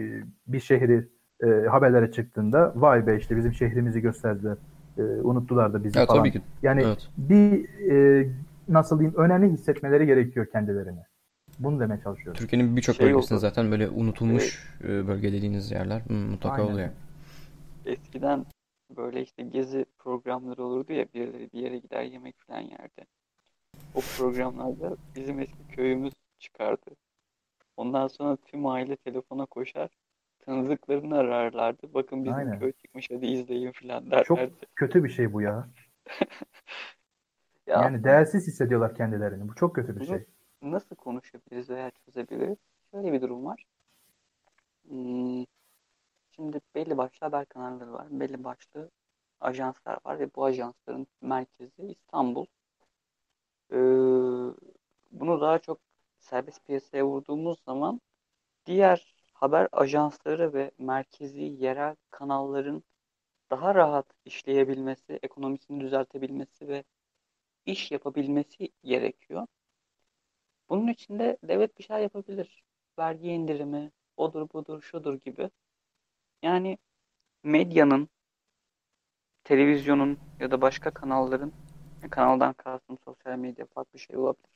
bir 0.47 0.59
şehri 0.59 1.07
e, 1.43 1.47
haberlere 1.47 2.11
çıktığında 2.11 2.73
vay 2.75 3.07
be 3.07 3.17
işte 3.17 3.37
bizim 3.37 3.53
şehrimizi 3.53 4.01
gösterdiler. 4.01 4.57
E, 4.97 5.01
unuttular 5.01 5.73
da 5.73 5.83
bizi 5.83 5.99
evet, 5.99 6.07
falan. 6.07 6.19
Tabii 6.19 6.31
ki. 6.31 6.41
Yani 6.61 6.81
evet. 6.85 7.09
bir 7.17 7.69
e, 7.91 8.29
nasıl 8.67 8.99
diyeyim 8.99 9.19
önemli 9.19 9.49
hissetmeleri 9.49 10.05
gerekiyor 10.05 10.45
kendilerini. 10.45 11.01
Bunu 11.59 11.79
demeye 11.79 12.01
çalışıyorum. 12.03 12.39
Türkiye'nin 12.39 12.77
birçok 12.77 12.95
şey 12.95 13.05
bölgesinde 13.05 13.33
oldu. 13.33 13.41
zaten 13.41 13.71
böyle 13.71 13.89
unutulmuş 13.89 14.75
evet. 14.81 15.07
bölge 15.07 15.33
dediğiniz 15.33 15.71
yerler 15.71 16.01
mutlaka 16.09 16.61
Aynen. 16.61 16.73
oluyor. 16.73 16.89
Eskiden 17.85 18.45
böyle 18.97 19.21
işte 19.21 19.43
gezi 19.43 19.85
programları 19.97 20.63
olurdu 20.63 20.93
ya 20.93 21.05
birileri 21.13 21.49
bir 21.53 21.59
yere 21.59 21.77
gider 21.77 22.03
yemek 22.03 22.35
falan 22.47 22.59
yerde. 22.59 23.05
O 23.95 23.99
programlarda 24.17 24.97
bizim 25.15 25.39
eski 25.39 25.67
köyümüz 25.67 26.13
çıkardı. 26.39 26.91
Ondan 27.77 28.07
sonra 28.07 28.35
tüm 28.35 28.65
aile 28.65 28.95
telefona 28.95 29.45
koşar. 29.45 29.89
Tanıdıklarını 30.45 31.17
ararlardı. 31.17 31.93
Bakın 31.93 32.23
bizim 32.23 32.37
Aynen. 32.37 32.59
köy 32.59 32.71
çıkmış 32.71 33.11
hadi 33.11 33.25
izleyin 33.25 33.71
falan 33.71 34.05
derlerdi. 34.05 34.25
Çok 34.27 34.39
kötü 34.75 35.03
bir 35.03 35.09
şey 35.09 35.33
bu 35.33 35.41
ya. 35.41 35.69
ya 37.67 37.81
yani 37.81 38.03
değersiz 38.03 38.47
hissediyorlar 38.47 38.95
kendilerini. 38.95 39.49
Bu 39.49 39.55
çok 39.55 39.75
kötü 39.75 39.99
bir 39.99 40.05
şey. 40.05 40.25
Nasıl 40.63 40.95
konuşabiliriz 40.95 41.69
veya 41.69 41.91
çözebiliriz? 41.91 42.57
Şöyle 42.91 43.13
bir 43.13 43.21
durum 43.21 43.45
var. 43.45 43.65
Hmm, 44.87 45.45
şimdi 46.31 46.61
belli 46.75 46.97
başlı 46.97 47.25
haber 47.27 47.45
kanalları 47.45 47.93
var. 47.93 48.07
Belli 48.11 48.43
başlı 48.43 48.91
ajanslar 49.41 49.99
var 50.05 50.19
ve 50.19 50.35
bu 50.35 50.45
ajansların 50.45 51.07
merkezi 51.21 51.83
İstanbul. 51.83 52.45
Ee, 53.71 53.77
bunu 55.11 55.41
daha 55.41 55.59
çok 55.59 55.79
serbest 56.19 56.65
piyasaya 56.65 57.05
vurduğumuz 57.07 57.59
zaman 57.65 58.01
diğer 58.65 59.15
haber 59.33 59.69
ajansları 59.71 60.53
ve 60.53 60.71
merkezi 60.79 61.41
yerel 61.41 61.95
kanalların 62.11 62.83
daha 63.51 63.75
rahat 63.75 64.07
işleyebilmesi, 64.25 65.19
ekonomisini 65.23 65.81
düzeltebilmesi 65.81 66.69
ve 66.69 66.83
iş 67.65 67.91
yapabilmesi 67.91 68.69
gerekiyor. 68.85 69.47
Bunun 70.69 70.87
için 70.87 71.19
de 71.19 71.37
devlet 71.43 71.79
bir 71.79 71.83
şey 71.83 72.01
yapabilir. 72.01 72.63
Vergi 72.99 73.27
indirimi, 73.27 73.91
odur 74.17 74.49
budur, 74.53 74.81
şudur 74.81 75.13
gibi. 75.13 75.49
Yani 76.43 76.77
medyanın, 77.43 78.09
televizyonun 79.43 80.19
ya 80.39 80.51
da 80.51 80.61
başka 80.61 80.91
kanalların, 80.91 81.51
kanaldan 82.09 82.53
kastım 82.53 82.97
sosyal 83.05 83.37
medya 83.37 83.65
farklı 83.65 83.93
bir 83.93 83.99
şey 83.99 84.17
olabilir 84.17 84.53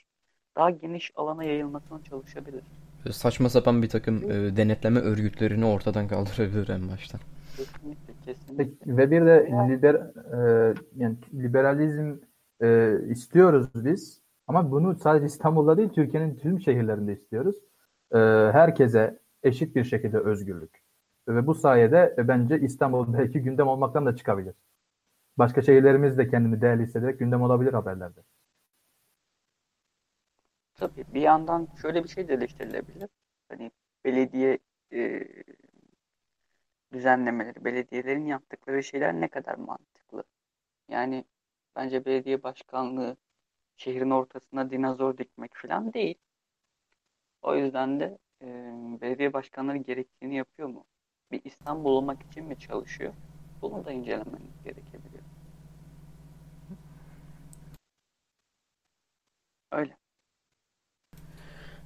daha 0.58 0.70
geniş 0.70 1.12
alana 1.16 1.44
yayılmasına 1.44 2.04
çalışabilir. 2.04 2.64
Saçma 3.12 3.50
sapan 3.50 3.82
bir 3.82 3.90
takım 3.90 4.32
e, 4.32 4.58
denetleme 4.58 5.00
örgütlerini 5.00 5.66
ortadan 5.66 6.08
kaldırabilir 6.08 6.70
en 6.70 6.90
baştan. 6.90 7.20
Kesinlikle, 7.58 8.14
kesinlikle. 8.26 8.98
Ve 8.98 9.12
bir 9.12 9.22
de 9.26 9.50
liber, 9.70 9.96
e, 9.96 10.74
yani 10.96 11.16
liberalizm 11.34 12.16
e, 12.62 12.98
istiyoruz 13.10 13.68
biz 13.76 14.22
ama 14.48 14.72
bunu 14.72 14.96
sadece 14.96 15.26
İstanbul'da 15.26 15.78
değil 15.78 15.90
Türkiye'nin 15.90 16.36
tüm 16.36 16.60
şehirlerinde 16.62 17.14
istiyoruz. 17.14 17.56
E, 18.12 18.18
herkese 18.52 19.20
eşit 19.44 19.76
bir 19.76 19.84
şekilde 19.84 20.20
özgürlük. 20.20 20.84
Ve 21.28 21.48
bu 21.48 21.54
sayede 21.56 22.16
e, 22.18 22.28
bence 22.28 22.60
İstanbul 22.60 23.14
belki 23.14 23.40
gündem 23.40 23.68
olmaktan 23.68 24.06
da 24.06 24.16
çıkabilir. 24.16 24.56
Başka 25.38 25.62
şehirlerimiz 25.62 26.18
de 26.18 26.28
kendini 26.28 26.62
değerli 26.62 26.84
hissederek 26.84 27.20
gündem 27.20 27.42
olabilir 27.42 27.74
haberlerde. 27.74 28.20
Tabii 30.76 31.06
bir 31.14 31.22
yandan 31.22 31.68
şöyle 31.82 32.04
bir 32.04 32.10
şey 32.10 32.28
de 32.28 32.34
eleştirilebilir. 32.34 33.10
Hani 33.50 33.72
belediye 34.06 34.60
e, 34.94 35.28
düzenlemeleri, 36.94 37.66
belediyelerin 37.66 38.26
yaptıkları 38.26 38.84
şeyler 38.84 39.14
ne 39.14 39.28
kadar 39.28 39.56
mantıklı? 39.56 40.24
Yani 40.90 41.26
bence 41.76 42.06
belediye 42.06 42.44
başkanlığı 42.44 43.18
şehrin 43.78 44.10
ortasına 44.10 44.70
dinozor 44.70 45.18
dikmek 45.18 45.52
falan 45.56 45.94
değil. 45.94 46.16
O 47.42 47.56
yüzden 47.56 48.00
de 48.00 48.18
e, 48.42 48.46
belediye 49.02 49.34
başkanları 49.34 49.78
gerektiğini 49.78 50.36
yapıyor 50.36 50.70
mu? 50.70 50.86
Bir 51.32 51.42
İstanbul 51.44 51.92
olmak 51.92 52.24
için 52.24 52.46
mi 52.46 52.60
çalışıyor? 52.60 53.14
Bunu 53.62 53.86
da 53.86 53.92
incelemeniz 53.92 54.64
gerekebilir. 54.64 55.22
Öyle. 59.72 59.98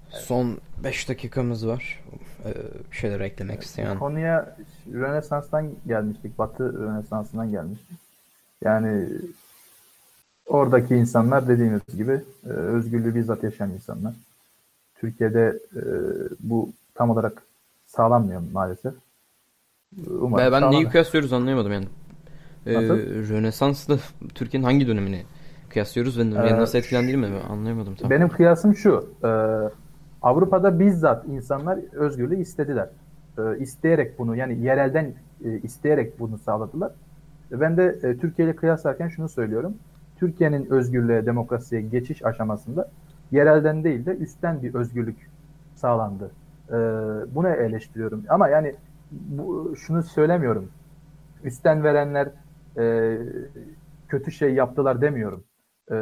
Son 0.09 0.57
5 0.83 1.09
dakikamız 1.09 1.67
var. 1.67 2.03
Ee, 2.45 2.53
bir 2.91 2.95
şeyler 2.95 3.19
eklemek 3.19 3.63
isteyen. 3.63 3.99
Konuya 3.99 4.57
Rönesans'tan 4.93 5.75
gelmiştik. 5.87 6.37
Batı 6.37 6.73
Rönesans'ından 6.73 7.51
gelmiştik. 7.51 7.99
Yani 8.61 9.09
oradaki 10.45 10.95
insanlar 10.95 11.47
dediğimiz 11.47 11.81
gibi 11.97 12.21
e, 12.45 12.49
özgürlüğü 12.49 13.15
bizzat 13.15 13.43
yaşayan 13.43 13.71
insanlar. 13.71 14.13
Türkiye'de 14.95 15.59
e, 15.75 15.81
bu 16.39 16.69
tam 16.95 17.09
olarak 17.09 17.43
sağlanmıyor 17.85 18.41
maalesef. 18.53 18.93
Umarım 20.07 20.51
ben 20.51 20.59
sağlanır. 20.59 20.75
neyi 20.75 20.89
kıyaslıyoruz 20.89 21.33
anlayamadım 21.33 21.71
yani. 21.71 21.87
Ee, 22.65 22.73
Rönesans'la 23.29 23.97
Türkiye'nin 24.35 24.65
hangi 24.65 24.87
dönemini 24.87 25.23
kıyaslıyoruz 25.69 26.17
ve 26.19 26.21
ee, 26.21 26.57
nasıl 26.57 26.77
etkilendiğini 26.77 27.17
mi 27.17 27.37
anlayamadım. 27.49 27.95
Tam. 27.95 28.09
Benim 28.09 28.29
kıyasım 28.29 28.75
şu. 28.75 29.09
E, 29.23 29.29
Avrupa'da 30.21 30.79
bizzat 30.79 31.25
insanlar 31.25 31.79
özgürlüğü 31.91 32.41
istediler. 32.41 32.89
E, 33.37 33.59
isteyerek 33.59 34.19
bunu 34.19 34.35
yani 34.35 34.61
yerelden 34.61 35.13
e, 35.45 35.59
isteyerek 35.59 36.19
bunu 36.19 36.37
sağladılar. 36.37 36.91
Ben 37.51 37.77
de 37.77 37.99
e, 38.03 38.17
Türkiye 38.17 38.47
ile 38.47 38.55
kıyaslarken 38.55 39.07
şunu 39.07 39.29
söylüyorum. 39.29 39.77
Türkiye'nin 40.21 40.71
özgürlüğe, 40.71 41.25
demokrasiye 41.25 41.81
geçiş 41.81 42.25
aşamasında 42.25 42.91
yerelden 43.31 43.83
değil 43.83 44.05
de 44.05 44.17
üstten 44.17 44.63
bir 44.63 44.73
özgürlük 44.73 45.29
sağlandı. 45.75 46.31
E, 46.69 46.75
bunu 47.35 47.47
eleştiriyorum. 47.49 48.23
Ama 48.29 48.47
yani 48.47 48.75
bu, 49.11 49.75
şunu 49.75 50.03
söylemiyorum. 50.03 50.69
Üstten 51.43 51.83
verenler 51.83 52.29
e, 52.77 53.17
kötü 54.07 54.31
şey 54.31 54.53
yaptılar 54.53 55.01
demiyorum. 55.01 55.43
E, 55.91 55.95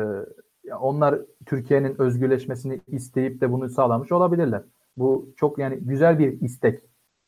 onlar 0.80 1.20
Türkiye'nin 1.46 2.02
özgürleşmesini 2.02 2.82
isteyip 2.88 3.42
de 3.42 3.52
bunu 3.52 3.70
sağlamış 3.70 4.12
olabilirler. 4.12 4.62
Bu 4.98 5.34
çok 5.38 5.58
yani 5.58 5.78
güzel 5.82 6.20
bir 6.20 6.42
istek. 6.42 6.84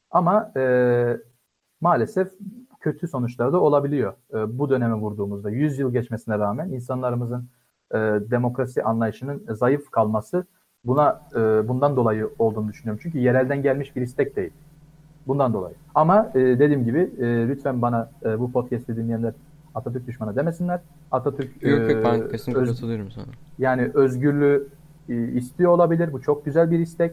Ama 0.10 0.52
e, 0.58 1.18
maalesef 1.82 2.32
kötü 2.82 3.08
sonuçları 3.08 3.54
da 3.54 3.60
olabiliyor. 3.62 4.14
E, 4.34 4.60
bu 4.60 4.70
döneme 4.70 4.94
vurduğumuzda 4.94 5.50
100 5.50 5.80
yıl 5.80 5.94
geçmesine 5.94 6.40
rağmen 6.40 6.70
insanlarımızın 6.70 7.50
e, 7.92 7.98
demokrasi 8.32 8.84
anlayışının 8.84 9.44
zayıf 9.50 9.92
kalması 9.92 10.46
buna 10.86 11.22
e, 11.36 11.68
bundan 11.68 11.96
dolayı 11.96 12.30
olduğunu 12.40 12.70
düşünüyorum. 12.70 13.00
Çünkü 13.04 13.20
yerelden 13.20 13.62
gelmiş 13.62 13.96
bir 13.96 14.02
istek 14.02 14.36
değil. 14.36 14.52
Bundan 15.28 15.54
dolayı. 15.54 15.76
Ama 15.96 16.32
e, 16.36 16.40
dediğim 16.40 16.86
gibi 16.86 17.12
e, 17.20 17.48
lütfen 17.48 17.82
bana 17.82 18.12
e, 18.26 18.40
bu 18.40 18.52
podcast'i 18.52 18.96
dinleyenler 18.96 19.34
Atatürk 19.76 20.08
düşmanı 20.08 20.36
demesinler. 20.36 20.80
Atatürk 21.12 21.64
yok 21.64 21.90
yok 21.92 22.06
ben 22.06 22.22
e, 22.22 22.28
kesinlikle 22.28 22.62
öz, 22.62 22.70
katılıyorum 22.70 23.12
sana. 23.12 23.26
Yani 23.60 23.92
özgürlüğü 23.94 24.68
e, 25.10 25.28
istiyor 25.28 25.72
olabilir. 25.72 26.14
Bu 26.14 26.22
çok 26.22 26.46
güzel 26.46 26.72
bir 26.72 26.80
istek. 26.80 27.12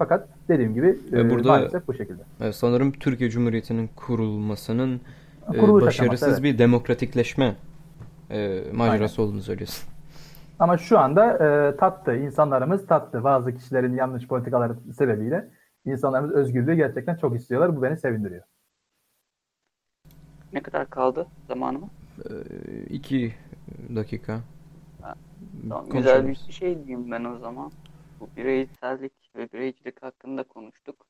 Fakat 0.00 0.28
dediğim 0.48 0.74
gibi 0.74 0.98
e, 1.12 1.30
burada, 1.30 1.48
maalesef 1.48 1.88
bu 1.88 1.94
şekilde. 1.94 2.22
E, 2.40 2.52
sanırım 2.52 2.92
Türkiye 2.92 3.30
Cumhuriyeti'nin 3.30 3.90
kurulmasının 3.96 5.00
e, 5.54 5.62
başarısız 5.62 5.86
aşaması, 5.86 6.30
evet. 6.30 6.42
bir 6.42 6.58
demokratikleşme 6.58 7.56
e, 8.30 8.62
macerası 8.72 9.20
Aynen. 9.20 9.28
olduğunu 9.28 9.42
söylüyorsun. 9.42 9.88
Ama 10.58 10.78
şu 10.78 10.98
anda 10.98 11.32
e, 11.32 11.76
tattı. 11.76 12.16
insanlarımız 12.16 12.86
tattı. 12.86 13.24
Bazı 13.24 13.54
kişilerin 13.54 13.96
yanlış 13.96 14.26
politikaları 14.26 14.76
sebebiyle 14.98 15.50
insanlarımız 15.84 16.34
özgürlüğü 16.34 16.74
gerçekten 16.74 17.16
çok 17.16 17.36
istiyorlar. 17.36 17.76
Bu 17.76 17.82
beni 17.82 17.96
sevindiriyor. 17.96 18.42
Ne 20.52 20.60
kadar 20.60 20.90
kaldı 20.90 21.26
zamanımı? 21.48 21.88
E, 22.18 22.32
iki 22.84 23.34
dakika. 23.94 24.40
Ha, 25.02 25.14
tamam, 25.68 25.86
güzel 25.90 26.28
bir 26.28 26.34
şey 26.34 26.86
diyeyim 26.86 27.10
ben 27.10 27.24
o 27.24 27.38
zaman. 27.38 27.72
Bu 28.20 28.28
bireysellik 28.36 29.19
ve 29.36 29.52
bireycilik 29.52 30.02
hakkında 30.02 30.42
konuştuk. 30.42 31.06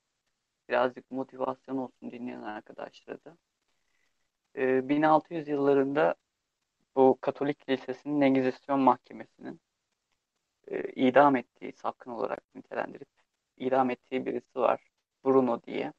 Birazcık 0.68 1.10
motivasyon 1.10 1.76
olsun 1.76 2.10
dinleyen 2.10 2.42
arkadaşlara 2.42 3.18
da. 3.24 3.36
Ee, 4.56 4.88
1600 4.88 5.48
yıllarında 5.48 6.14
bu 6.96 7.18
Katolik 7.20 7.68
Lisesi'nin 7.68 8.20
Engizisyon 8.20 8.80
Mahkemesi'nin 8.80 9.60
e, 10.68 10.82
idam 10.92 11.36
ettiği, 11.36 11.72
sapkın 11.72 12.10
olarak 12.10 12.54
nitelendirip 12.54 13.08
idam 13.56 13.90
ettiği 13.90 14.26
birisi 14.26 14.58
var. 14.58 14.90
Bruno 15.24 15.62
diye. 15.62 15.92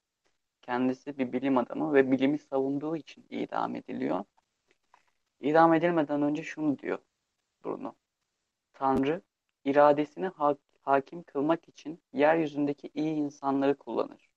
Kendisi 0.62 1.18
bir 1.18 1.34
bilim 1.34 1.58
adamı 1.58 1.94
ve 1.94 2.12
bilimi 2.12 2.40
savunduğu 2.40 2.98
için 2.98 3.26
idam 3.30 3.76
ediliyor. 3.76 4.26
İdam 5.40 5.74
edilmeden 5.74 6.22
önce 6.22 6.44
şunu 6.44 6.80
diyor 6.80 7.00
Bruno. 7.66 7.94
Tanrı 8.74 9.22
iradesini 9.66 10.28
ha 10.28 10.56
hakim 10.82 11.24
kılmak 11.24 11.70
için 11.70 12.00
yeryüzündeki 12.14 12.90
iyi 12.94 13.16
insanları 13.16 13.78
kullanır. 13.78 14.30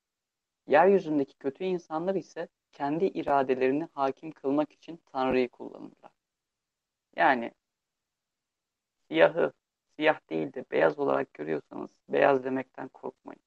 Yeryüzündeki 0.67 1.39
kötü 1.39 1.65
insanlar 1.65 2.15
ise 2.15 2.49
kendi 2.73 3.05
iradelerini 3.05 3.89
hakim 3.93 4.33
kılmak 4.33 4.73
için 4.73 5.01
Tanrı'yı 5.13 5.49
kullanırlar. 5.49 6.13
Yani 7.17 7.53
siyahı 9.09 9.53
siyah 9.97 10.21
değil 10.31 10.53
de 10.53 10.65
beyaz 10.73 10.99
olarak 10.99 11.35
görüyorsanız 11.35 11.91
beyaz 12.09 12.45
demekten 12.45 12.89
korkmayın. 12.89 13.41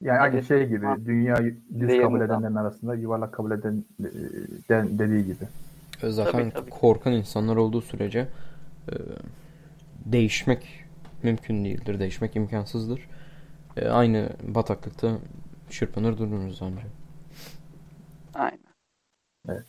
Yani 0.00 0.20
aynı 0.20 0.42
şey 0.42 0.68
gibi 0.68 0.86
dünya 1.06 1.36
düz 1.80 2.00
kabul 2.00 2.20
edenlerin 2.20 2.54
arasında 2.54 2.94
yuvarlak 2.94 3.34
kabul 3.34 3.50
eden 3.50 3.84
de, 4.00 4.98
dediği 4.98 5.24
gibi. 5.24 5.44
Zaten 6.02 6.32
tabii, 6.32 6.50
tabii. 6.50 6.70
korkan 6.70 7.12
insanlar 7.12 7.56
olduğu 7.56 7.80
sürece 7.80 8.28
e, 8.88 8.94
değişmek 10.04 10.84
mümkün 11.24 11.64
değildir. 11.64 11.98
Değişmek 12.00 12.36
imkansızdır. 12.36 13.08
E, 13.76 13.88
aynı 13.88 14.28
bataklıkta 14.42 15.18
çırpınır 15.70 16.18
dururuz 16.18 16.62
ancak. 16.62 16.86
Aynen. 18.34 18.58
Evet. 19.48 19.66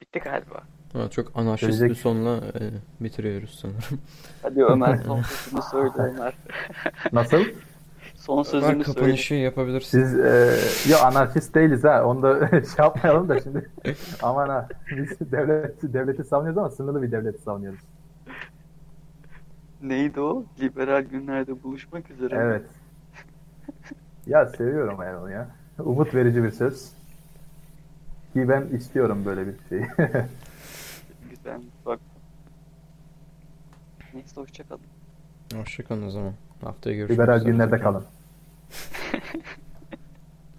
Bitti 0.00 0.18
galiba. 0.18 0.62
Ha, 0.92 1.10
çok 1.10 1.36
anarşist 1.36 1.72
Söyleyecek... 1.72 1.90
bir 1.90 1.94
sonla 1.94 2.36
e, 2.36 2.62
bitiriyoruz 3.04 3.58
sanırım. 3.60 4.00
Hadi 4.42 4.64
Ömer 4.64 4.96
son 4.96 5.22
sözünü 5.50 5.62
söyle 5.70 5.92
Ömer. 5.96 6.34
Nasıl? 7.12 7.44
Son 8.22 8.42
sözünü 8.42 8.72
Ömer 8.72 8.84
kapanışı 8.84 9.28
söyle. 9.28 9.42
yapabilirsin. 9.42 10.02
Siz 10.04 10.18
e, 10.18 10.58
ya 10.92 11.04
anarşist 11.04 11.54
değiliz 11.54 11.84
ha. 11.84 12.04
Onu 12.06 12.22
da 12.22 12.48
şey 12.50 12.62
yapmayalım 12.78 13.28
da 13.28 13.40
şimdi. 13.40 13.70
Aman 14.22 14.48
ha. 14.48 14.68
Biz 14.90 15.32
devlet, 15.32 15.82
devleti 15.82 16.24
savunuyoruz 16.24 16.58
ama 16.58 16.70
sınırlı 16.70 17.02
bir 17.02 17.12
devleti 17.12 17.42
savunuyoruz. 17.42 17.80
Neydi 19.82 20.20
o? 20.20 20.44
Liberal 20.60 21.02
günlerde 21.02 21.62
buluşmak 21.62 22.10
üzere. 22.10 22.34
Evet. 22.36 22.62
ya 24.26 24.46
seviyorum 24.46 25.02
Erol 25.02 25.28
ya. 25.28 25.48
Umut 25.78 26.14
verici 26.14 26.42
bir 26.44 26.50
söz. 26.50 26.92
Ki 28.32 28.48
ben 28.48 28.62
istiyorum 28.66 29.22
böyle 29.24 29.46
bir 29.46 29.54
şeyi. 29.68 29.86
Güzel. 31.30 31.62
Bak. 31.86 32.00
Neyse 34.14 34.40
hoşçakalın. 34.40 34.82
Hoşçakalın 35.54 36.06
o 36.06 36.10
zaman. 36.10 36.32
Haftaya 36.62 36.96
görüşürüz. 36.96 37.18
Liberal 37.18 37.44
günlerde 37.44 37.78
kalın. 37.78 38.04